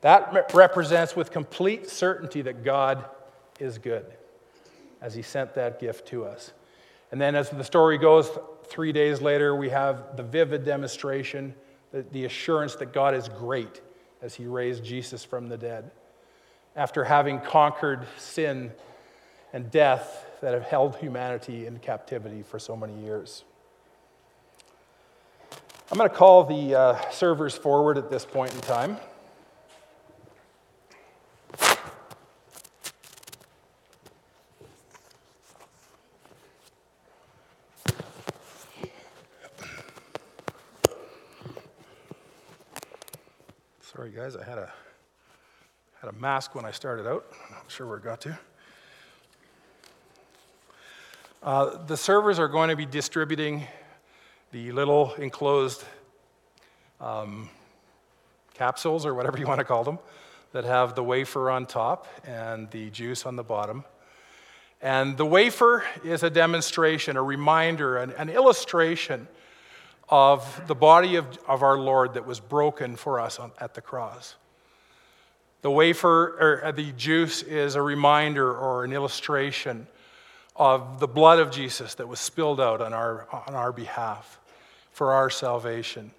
That 0.00 0.52
represents 0.54 1.14
with 1.14 1.30
complete 1.30 1.90
certainty 1.90 2.40
that 2.42 2.64
God 2.64 3.04
is 3.60 3.78
good 3.78 4.06
as 5.00 5.14
He 5.14 5.22
sent 5.22 5.54
that 5.54 5.80
gift 5.80 6.06
to 6.08 6.24
us. 6.24 6.52
And 7.10 7.20
then, 7.20 7.34
as 7.34 7.50
the 7.50 7.64
story 7.64 7.98
goes, 7.98 8.30
three 8.64 8.92
days 8.92 9.20
later, 9.20 9.54
we 9.54 9.68
have 9.70 10.16
the 10.16 10.22
vivid 10.22 10.64
demonstration, 10.64 11.54
the, 11.90 12.02
the 12.12 12.24
assurance 12.24 12.76
that 12.76 12.92
God 12.92 13.14
is 13.14 13.28
great 13.28 13.80
as 14.22 14.34
He 14.34 14.46
raised 14.46 14.84
Jesus 14.84 15.24
from 15.24 15.48
the 15.48 15.58
dead. 15.58 15.90
After 16.76 17.04
having 17.04 17.40
conquered 17.40 18.06
sin 18.16 18.72
and 19.52 19.70
death 19.70 20.26
that 20.40 20.54
have 20.54 20.64
held 20.64 20.96
humanity 20.96 21.66
in 21.66 21.78
captivity 21.78 22.42
for 22.42 22.58
so 22.58 22.76
many 22.76 22.98
years. 23.02 23.44
I'm 25.90 25.98
going 25.98 26.08
to 26.08 26.16
call 26.16 26.44
the 26.44 26.74
uh, 26.74 27.10
servers 27.10 27.54
forward 27.54 27.98
at 27.98 28.10
this 28.10 28.24
point 28.24 28.54
in 28.54 28.60
time. 28.62 28.96
Sorry, 43.82 44.10
guys, 44.10 44.34
I 44.34 44.44
had 44.44 44.56
a, 44.56 44.72
had 46.00 46.08
a 46.08 46.12
mask 46.14 46.54
when 46.54 46.64
I 46.64 46.70
started 46.70 47.06
out. 47.06 47.26
I'm 47.44 47.54
not 47.54 47.70
sure 47.70 47.86
where 47.86 47.98
it 47.98 48.04
got 48.04 48.22
to. 48.22 48.38
Uh, 51.42 51.84
the 51.86 51.96
servers 51.96 52.38
are 52.38 52.46
going 52.46 52.68
to 52.68 52.76
be 52.76 52.86
distributing 52.86 53.64
the 54.52 54.70
little 54.70 55.12
enclosed 55.14 55.82
um, 57.00 57.50
capsules, 58.54 59.04
or 59.04 59.12
whatever 59.12 59.36
you 59.36 59.46
want 59.48 59.58
to 59.58 59.64
call 59.64 59.82
them, 59.82 59.98
that 60.52 60.62
have 60.62 60.94
the 60.94 61.02
wafer 61.02 61.50
on 61.50 61.66
top 61.66 62.06
and 62.24 62.70
the 62.70 62.90
juice 62.90 63.26
on 63.26 63.34
the 63.34 63.42
bottom. 63.42 63.82
And 64.80 65.16
the 65.16 65.26
wafer 65.26 65.84
is 66.04 66.22
a 66.22 66.30
demonstration, 66.30 67.16
a 67.16 67.22
reminder, 67.24 67.96
an, 67.96 68.12
an 68.12 68.28
illustration 68.28 69.26
of 70.08 70.68
the 70.68 70.76
body 70.76 71.16
of, 71.16 71.26
of 71.48 71.64
our 71.64 71.76
Lord 71.76 72.14
that 72.14 72.24
was 72.24 72.38
broken 72.38 72.94
for 72.94 73.18
us 73.18 73.40
on, 73.40 73.50
at 73.58 73.74
the 73.74 73.80
cross. 73.80 74.36
The 75.62 75.72
wafer, 75.72 76.36
or 76.38 76.64
uh, 76.66 76.70
the 76.70 76.92
juice, 76.92 77.42
is 77.42 77.74
a 77.74 77.82
reminder 77.82 78.56
or 78.56 78.84
an 78.84 78.92
illustration 78.92 79.88
of 80.54 81.00
the 81.00 81.08
blood 81.08 81.38
of 81.38 81.50
Jesus 81.50 81.94
that 81.94 82.08
was 82.08 82.20
spilled 82.20 82.60
out 82.60 82.80
on 82.80 82.92
our, 82.92 83.26
on 83.46 83.54
our 83.54 83.72
behalf 83.72 84.38
for 84.90 85.12
our 85.12 85.30
salvation. 85.30 86.10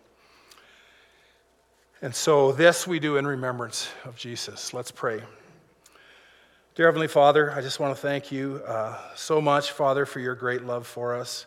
And 2.02 2.14
so, 2.14 2.52
this 2.52 2.86
we 2.86 3.00
do 3.00 3.18
in 3.18 3.26
remembrance 3.26 3.90
of 4.04 4.16
Jesus. 4.18 4.74
Let's 4.74 4.92
pray. 4.92 5.22
Dear 6.76 6.88
Heavenly 6.88 7.08
Father, 7.08 7.52
I 7.52 7.62
just 7.62 7.80
want 7.80 7.96
to 7.96 8.02
thank 8.02 8.32
you 8.32 8.62
uh, 8.68 8.98
so 9.16 9.40
much, 9.40 9.72
Father, 9.72 10.06
for 10.06 10.20
your 10.20 10.36
great 10.36 10.64
love 10.64 10.88
for 10.88 11.16
us. 11.16 11.46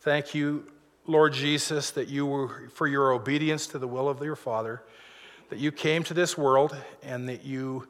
Thank 0.00 0.34
you 0.34 0.66
Lord 1.08 1.32
Jesus, 1.32 1.90
that 1.92 2.08
you 2.08 2.26
were, 2.26 2.68
for 2.74 2.86
your 2.86 3.12
obedience 3.12 3.66
to 3.68 3.78
the 3.78 3.88
will 3.88 4.10
of 4.10 4.22
your 4.22 4.36
Father, 4.36 4.82
that 5.48 5.58
you 5.58 5.72
came 5.72 6.02
to 6.04 6.12
this 6.12 6.36
world 6.36 6.76
and 7.02 7.26
that 7.30 7.44
you 7.44 7.88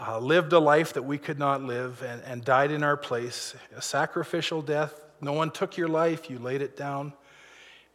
uh, 0.00 0.18
lived 0.18 0.52
a 0.52 0.58
life 0.58 0.92
that 0.94 1.02
we 1.02 1.18
could 1.18 1.38
not 1.38 1.62
live 1.62 2.02
and, 2.02 2.22
and 2.22 2.44
died 2.44 2.70
in 2.70 2.82
our 2.82 2.96
place, 2.96 3.54
a 3.76 3.82
sacrificial 3.82 4.60
death 4.62 5.04
No 5.20 5.32
one 5.32 5.50
took 5.50 5.76
your 5.76 5.88
life, 5.88 6.28
you 6.28 6.38
laid 6.38 6.62
it 6.62 6.76
down. 6.76 7.12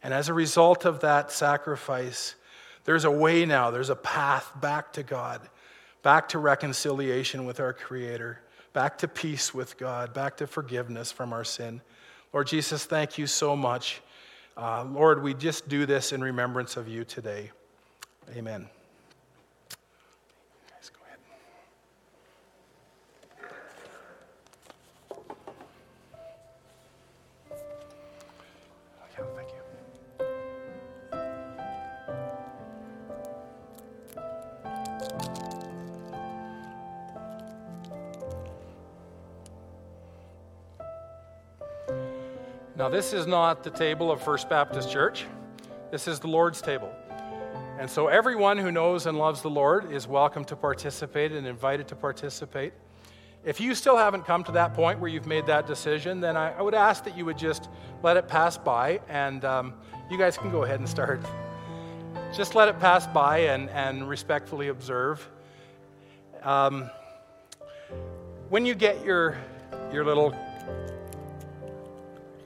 And 0.02 0.12
as 0.12 0.28
a 0.28 0.34
result 0.34 0.84
of 0.84 1.00
that 1.00 1.30
sacrifice, 1.30 2.34
there's 2.84 3.04
a 3.04 3.10
way 3.10 3.44
now, 3.44 3.70
there's 3.70 3.90
a 3.90 3.96
path 3.96 4.50
back 4.60 4.92
to 4.94 5.02
God, 5.02 5.40
back 6.02 6.28
to 6.30 6.38
reconciliation 6.38 7.44
with 7.44 7.60
our 7.60 7.72
Creator, 7.72 8.40
back 8.72 8.98
to 8.98 9.08
peace 9.08 9.54
with 9.54 9.78
God, 9.78 10.12
back 10.12 10.38
to 10.38 10.46
forgiveness 10.46 11.12
from 11.12 11.32
our 11.32 11.44
sin. 11.44 11.80
Lord 12.32 12.46
Jesus, 12.46 12.84
thank 12.84 13.18
you 13.18 13.26
so 13.26 13.54
much. 13.54 14.00
Uh, 14.56 14.84
Lord, 14.84 15.22
we 15.22 15.34
just 15.34 15.68
do 15.68 15.86
this 15.86 16.12
in 16.12 16.20
remembrance 16.20 16.76
of 16.76 16.88
you 16.88 17.04
today. 17.04 17.50
Amen. 18.34 18.68
Now, 42.76 42.88
this 42.88 43.12
is 43.12 43.26
not 43.26 43.64
the 43.64 43.70
table 43.70 44.12
of 44.12 44.22
First 44.22 44.48
Baptist 44.48 44.90
Church. 44.90 45.26
This 45.90 46.06
is 46.06 46.20
the 46.20 46.28
Lord's 46.28 46.62
table. 46.62 46.90
And 47.78 47.90
so, 47.90 48.06
everyone 48.06 48.58
who 48.58 48.70
knows 48.70 49.06
and 49.06 49.18
loves 49.18 49.42
the 49.42 49.50
Lord 49.50 49.92
is 49.92 50.06
welcome 50.06 50.44
to 50.44 50.56
participate 50.56 51.32
and 51.32 51.46
invited 51.46 51.88
to 51.88 51.96
participate. 51.96 52.72
If 53.44 53.60
you 53.60 53.74
still 53.74 53.96
haven't 53.96 54.24
come 54.24 54.44
to 54.44 54.52
that 54.52 54.72
point 54.74 55.00
where 55.00 55.10
you've 55.10 55.26
made 55.26 55.46
that 55.46 55.66
decision, 55.66 56.20
then 56.20 56.36
I, 56.36 56.52
I 56.52 56.62
would 56.62 56.74
ask 56.74 57.02
that 57.04 57.16
you 57.16 57.24
would 57.24 57.38
just 57.38 57.68
let 58.04 58.16
it 58.16 58.28
pass 58.28 58.56
by, 58.56 59.00
and 59.08 59.44
um, 59.44 59.74
you 60.08 60.16
guys 60.16 60.38
can 60.38 60.50
go 60.50 60.62
ahead 60.62 60.78
and 60.78 60.88
start. 60.88 61.20
Just 62.32 62.54
let 62.54 62.68
it 62.68 62.78
pass 62.78 63.06
by 63.06 63.38
and, 63.38 63.68
and 63.70 64.08
respectfully 64.08 64.68
observe. 64.68 65.28
Um, 66.44 66.88
when 68.48 68.64
you 68.64 68.74
get 68.74 69.04
your, 69.04 69.36
your 69.92 70.04
little 70.04 70.34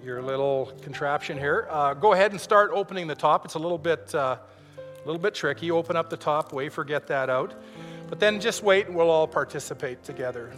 your 0.05 0.21
little 0.21 0.71
contraption 0.83 1.39
here. 1.39 1.67
Uh, 1.71 1.95
go 1.95 2.13
ahead 2.13 2.31
and 2.33 2.41
start 2.41 2.71
opening 2.75 3.07
the 3.07 3.15
top. 3.15 3.45
It's 3.45 3.55
a 3.55 3.59
little 3.59 3.79
bit, 3.79 4.15
uh, 4.15 4.37
a 4.79 5.07
little 5.07 5.21
bit 5.21 5.35
tricky. 5.35 5.71
Open 5.71 5.97
up 5.97 6.11
the 6.11 6.17
top, 6.17 6.53
wafer, 6.53 6.85
get 6.85 7.07
that 7.07 7.31
out. 7.31 7.55
But 8.11 8.21
then 8.21 8.39
just 8.39 8.63
wait 8.63 8.87
and 8.87 8.95
we'll 8.95 9.11
all 9.11 9.27
participate 9.27 10.05
together. 10.05 10.53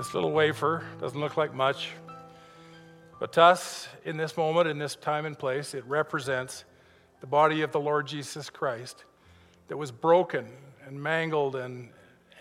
This 0.00 0.14
little 0.14 0.32
wafer 0.32 0.82
doesn't 0.98 1.20
look 1.20 1.36
like 1.36 1.52
much, 1.52 1.90
but 3.18 3.34
to 3.34 3.42
us, 3.42 3.86
in 4.06 4.16
this 4.16 4.34
moment, 4.34 4.66
in 4.66 4.78
this 4.78 4.96
time 4.96 5.26
and 5.26 5.38
place, 5.38 5.74
it 5.74 5.84
represents 5.84 6.64
the 7.20 7.26
body 7.26 7.60
of 7.60 7.70
the 7.70 7.80
Lord 7.80 8.06
Jesus 8.06 8.48
Christ 8.48 9.04
that 9.68 9.76
was 9.76 9.92
broken 9.92 10.48
and 10.86 11.02
mangled 11.02 11.54
and, 11.54 11.90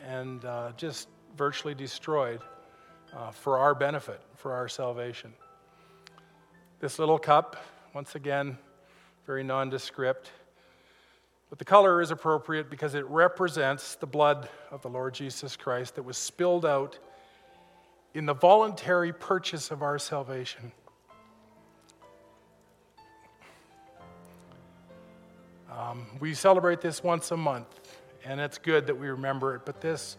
and 0.08 0.46
uh, 0.46 0.72
just 0.78 1.10
virtually 1.36 1.76
destroyed 1.76 2.40
uh, 3.14 3.32
for 3.32 3.58
our 3.58 3.76
benefit, 3.76 4.22
for 4.38 4.54
our 4.54 4.70
salvation. 4.70 5.34
This 6.80 6.98
little 6.98 7.20
cup, 7.20 7.58
once 7.94 8.16
again, 8.16 8.58
very 9.26 9.44
nondescript, 9.44 10.32
but 11.50 11.60
the 11.60 11.66
color 11.66 12.02
is 12.02 12.10
appropriate 12.10 12.70
because 12.70 12.96
it 12.96 13.06
represents 13.08 13.96
the 13.96 14.08
blood 14.08 14.48
of 14.72 14.82
the 14.82 14.90
Lord 14.90 15.14
Jesus 15.14 15.58
Christ 15.58 15.96
that 15.96 16.04
was 16.04 16.18
spilled 16.18 16.66
out 16.66 16.98
in 18.14 18.26
the 18.26 18.34
voluntary 18.34 19.14
purchase 19.14 19.72
of 19.72 19.82
our 19.84 20.00
salvation. 20.00 20.72
Um, 25.72 26.08
we 26.20 26.34
celebrate 26.34 26.82
this 26.82 27.04
once 27.04 27.32
a 27.32 27.38
month, 27.38 27.68
and 28.26 28.40
it's 28.40 28.58
good 28.58 28.88
that 28.88 28.98
we 28.98 29.08
remember 29.08 29.56
it, 29.56 29.62
but 29.66 29.80
this, 29.80 30.18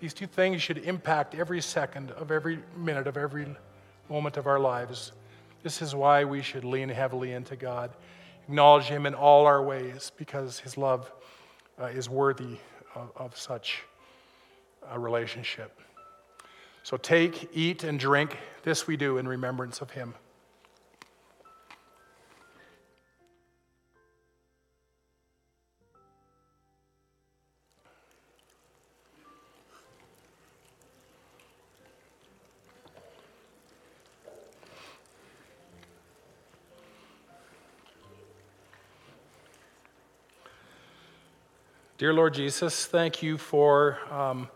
these 0.00 0.12
two 0.12 0.26
things 0.26 0.62
should 0.62 0.78
impact 0.78 1.34
every 1.34 1.60
second 1.60 2.10
of 2.12 2.30
every 2.30 2.60
minute 2.76 3.06
of 3.06 3.16
every 3.16 3.46
moment 4.08 4.36
of 4.36 4.46
our 4.46 4.60
lives. 4.60 5.12
This 5.62 5.82
is 5.82 5.94
why 5.94 6.24
we 6.24 6.42
should 6.42 6.64
lean 6.64 6.90
heavily 6.90 7.32
into 7.32 7.56
God, 7.56 7.90
acknowledge 8.44 8.84
Him 8.84 9.06
in 9.06 9.14
all 9.14 9.46
our 9.46 9.62
ways, 9.62 10.12
because 10.16 10.58
His 10.60 10.76
love 10.76 11.10
uh, 11.80 11.86
is 11.86 12.08
worthy 12.08 12.58
of, 12.94 13.10
of 13.16 13.36
such 13.36 13.82
a 14.90 14.98
relationship. 14.98 15.80
So 16.88 16.96
take, 16.96 17.50
eat, 17.52 17.84
and 17.84 18.00
drink. 18.00 18.38
This 18.62 18.86
we 18.86 18.96
do 18.96 19.18
in 19.18 19.28
remembrance 19.28 19.82
of 19.82 19.90
him. 19.90 20.14
Dear 41.98 42.14
Lord 42.14 42.32
Jesus, 42.32 42.86
thank 42.86 43.22
you 43.22 43.36
for 43.36 43.98
um, 44.10 44.48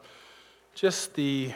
just 0.74 1.12
the 1.12 1.52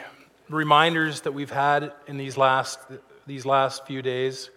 reminders 0.49 1.23
that 1.23 1.33
we've 1.33 1.51
had 1.51 1.93
in 2.07 2.17
these 2.17 2.37
last, 2.37 2.79
these 3.27 3.45
last 3.45 3.87
few 3.87 4.03
days. 4.03 4.51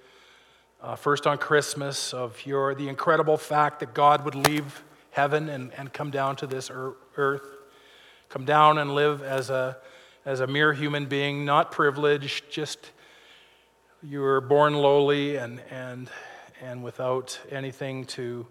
Uh, 0.81 0.95
first 0.95 1.27
on 1.27 1.37
Christmas, 1.37 2.13
of 2.13 2.45
your, 2.45 2.75
the 2.75 2.87
incredible 2.87 3.37
fact 3.37 3.79
that 3.79 3.93
God 3.93 4.23
would 4.23 4.35
leave 4.35 4.83
heaven 5.11 5.49
and, 5.49 5.73
and 5.73 5.91
come 5.91 6.11
down 6.11 6.35
to 6.37 6.47
this 6.47 6.71
earth, 7.17 7.57
come 8.29 8.45
down 8.45 8.77
and 8.77 8.93
live 8.93 9.21
as 9.21 9.49
a, 9.49 9.77
as 10.25 10.39
a 10.39 10.47
mere 10.47 10.71
human 10.71 11.05
being, 11.07 11.43
not 11.43 11.71
privileged, 11.71 12.49
just 12.51 12.91
you 14.01 14.21
were 14.21 14.39
born 14.39 14.75
lowly 14.75 15.35
and, 15.35 15.59
and, 15.69 16.09
and 16.61 16.83
without 16.83 17.37
anything 17.51 18.05
to 18.05 18.45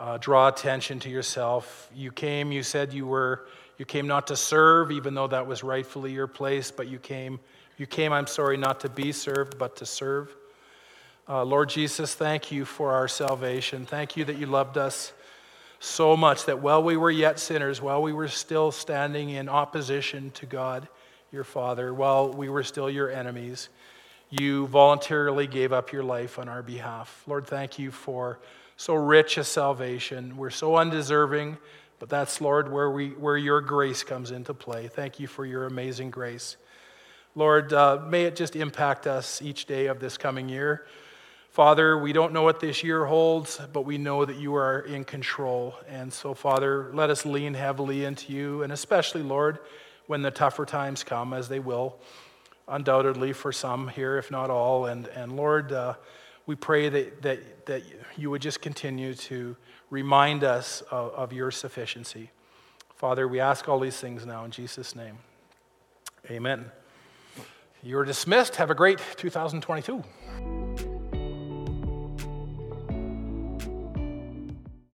uh, 0.00 0.18
draw 0.18 0.48
attention 0.48 0.98
to 1.00 1.08
yourself. 1.08 1.88
You 1.94 2.10
came, 2.10 2.50
you 2.50 2.62
said 2.62 2.92
you 2.92 3.06
were, 3.06 3.46
you 3.78 3.84
came 3.84 4.06
not 4.06 4.28
to 4.28 4.36
serve, 4.36 4.90
even 4.90 5.14
though 5.14 5.26
that 5.26 5.46
was 5.46 5.62
rightfully 5.62 6.12
your 6.12 6.26
place, 6.26 6.70
but 6.70 6.88
you 6.88 6.98
came, 6.98 7.40
you 7.76 7.86
came, 7.86 8.12
I'm 8.12 8.26
sorry, 8.26 8.56
not 8.56 8.80
to 8.80 8.88
be 8.88 9.12
served, 9.12 9.58
but 9.58 9.76
to 9.76 9.86
serve. 9.86 10.34
Uh, 11.28 11.44
Lord 11.44 11.70
Jesus, 11.70 12.14
thank 12.14 12.52
you 12.52 12.64
for 12.64 12.92
our 12.92 13.08
salvation. 13.08 13.86
Thank 13.86 14.16
you 14.16 14.24
that 14.26 14.36
you 14.36 14.46
loved 14.46 14.76
us 14.76 15.12
so 15.80 16.16
much 16.16 16.44
that 16.46 16.60
while 16.60 16.82
we 16.82 16.96
were 16.96 17.10
yet 17.10 17.38
sinners, 17.38 17.80
while 17.80 18.02
we 18.02 18.12
were 18.12 18.28
still 18.28 18.70
standing 18.70 19.30
in 19.30 19.48
opposition 19.48 20.30
to 20.32 20.46
God, 20.46 20.88
your 21.32 21.44
Father, 21.44 21.92
while 21.92 22.32
we 22.32 22.48
were 22.48 22.62
still 22.62 22.88
your 22.88 23.10
enemies, 23.10 23.68
you 24.30 24.66
voluntarily 24.68 25.46
gave 25.46 25.72
up 25.72 25.92
your 25.92 26.02
life 26.02 26.38
on 26.38 26.48
our 26.48 26.62
behalf. 26.62 27.22
Lord, 27.26 27.46
thank 27.46 27.78
you 27.78 27.90
for 27.90 28.38
so 28.76 28.94
rich 28.94 29.36
a 29.36 29.44
salvation. 29.44 30.36
We're 30.36 30.50
so 30.50 30.76
undeserving, 30.76 31.58
but 32.04 32.10
that's, 32.10 32.42
Lord, 32.42 32.70
where, 32.70 32.90
we, 32.90 33.12
where 33.12 33.38
your 33.38 33.62
grace 33.62 34.02
comes 34.02 34.30
into 34.30 34.52
play. 34.52 34.88
Thank 34.88 35.20
you 35.20 35.26
for 35.26 35.46
your 35.46 35.64
amazing 35.64 36.10
grace. 36.10 36.58
Lord, 37.34 37.72
uh, 37.72 38.04
may 38.06 38.24
it 38.24 38.36
just 38.36 38.56
impact 38.56 39.06
us 39.06 39.40
each 39.40 39.64
day 39.64 39.86
of 39.86 40.00
this 40.00 40.18
coming 40.18 40.50
year. 40.50 40.84
Father, 41.48 41.96
we 41.96 42.12
don't 42.12 42.34
know 42.34 42.42
what 42.42 42.60
this 42.60 42.84
year 42.84 43.06
holds, 43.06 43.58
but 43.72 43.86
we 43.86 43.96
know 43.96 44.26
that 44.26 44.36
you 44.36 44.54
are 44.54 44.80
in 44.80 45.04
control. 45.04 45.76
And 45.88 46.12
so, 46.12 46.34
Father, 46.34 46.90
let 46.92 47.08
us 47.08 47.24
lean 47.24 47.54
heavily 47.54 48.04
into 48.04 48.34
you, 48.34 48.62
and 48.62 48.70
especially, 48.70 49.22
Lord, 49.22 49.58
when 50.06 50.20
the 50.20 50.30
tougher 50.30 50.66
times 50.66 51.04
come, 51.04 51.32
as 51.32 51.48
they 51.48 51.58
will 51.58 51.96
undoubtedly 52.68 53.32
for 53.32 53.50
some 53.50 53.88
here, 53.88 54.18
if 54.18 54.30
not 54.30 54.50
all. 54.50 54.84
And, 54.84 55.06
and 55.06 55.36
Lord, 55.36 55.72
uh, 55.72 55.94
we 56.44 56.54
pray 56.54 56.90
that, 56.90 57.22
that, 57.22 57.64
that 57.64 57.82
you 58.18 58.28
would 58.28 58.42
just 58.42 58.60
continue 58.60 59.14
to 59.14 59.56
remind 59.94 60.42
us 60.42 60.82
of, 60.90 61.12
of 61.12 61.32
your 61.32 61.52
sufficiency. 61.52 62.30
Father, 62.96 63.28
we 63.28 63.38
ask 63.38 63.68
all 63.68 63.78
these 63.78 63.96
things 63.96 64.26
now 64.26 64.44
in 64.44 64.50
Jesus' 64.50 64.96
name. 64.96 65.18
Amen. 66.28 66.72
You're 67.80 68.04
dismissed. 68.04 68.56
Have 68.56 68.70
a 68.70 68.74
great 68.74 68.98
2022. 69.16 70.02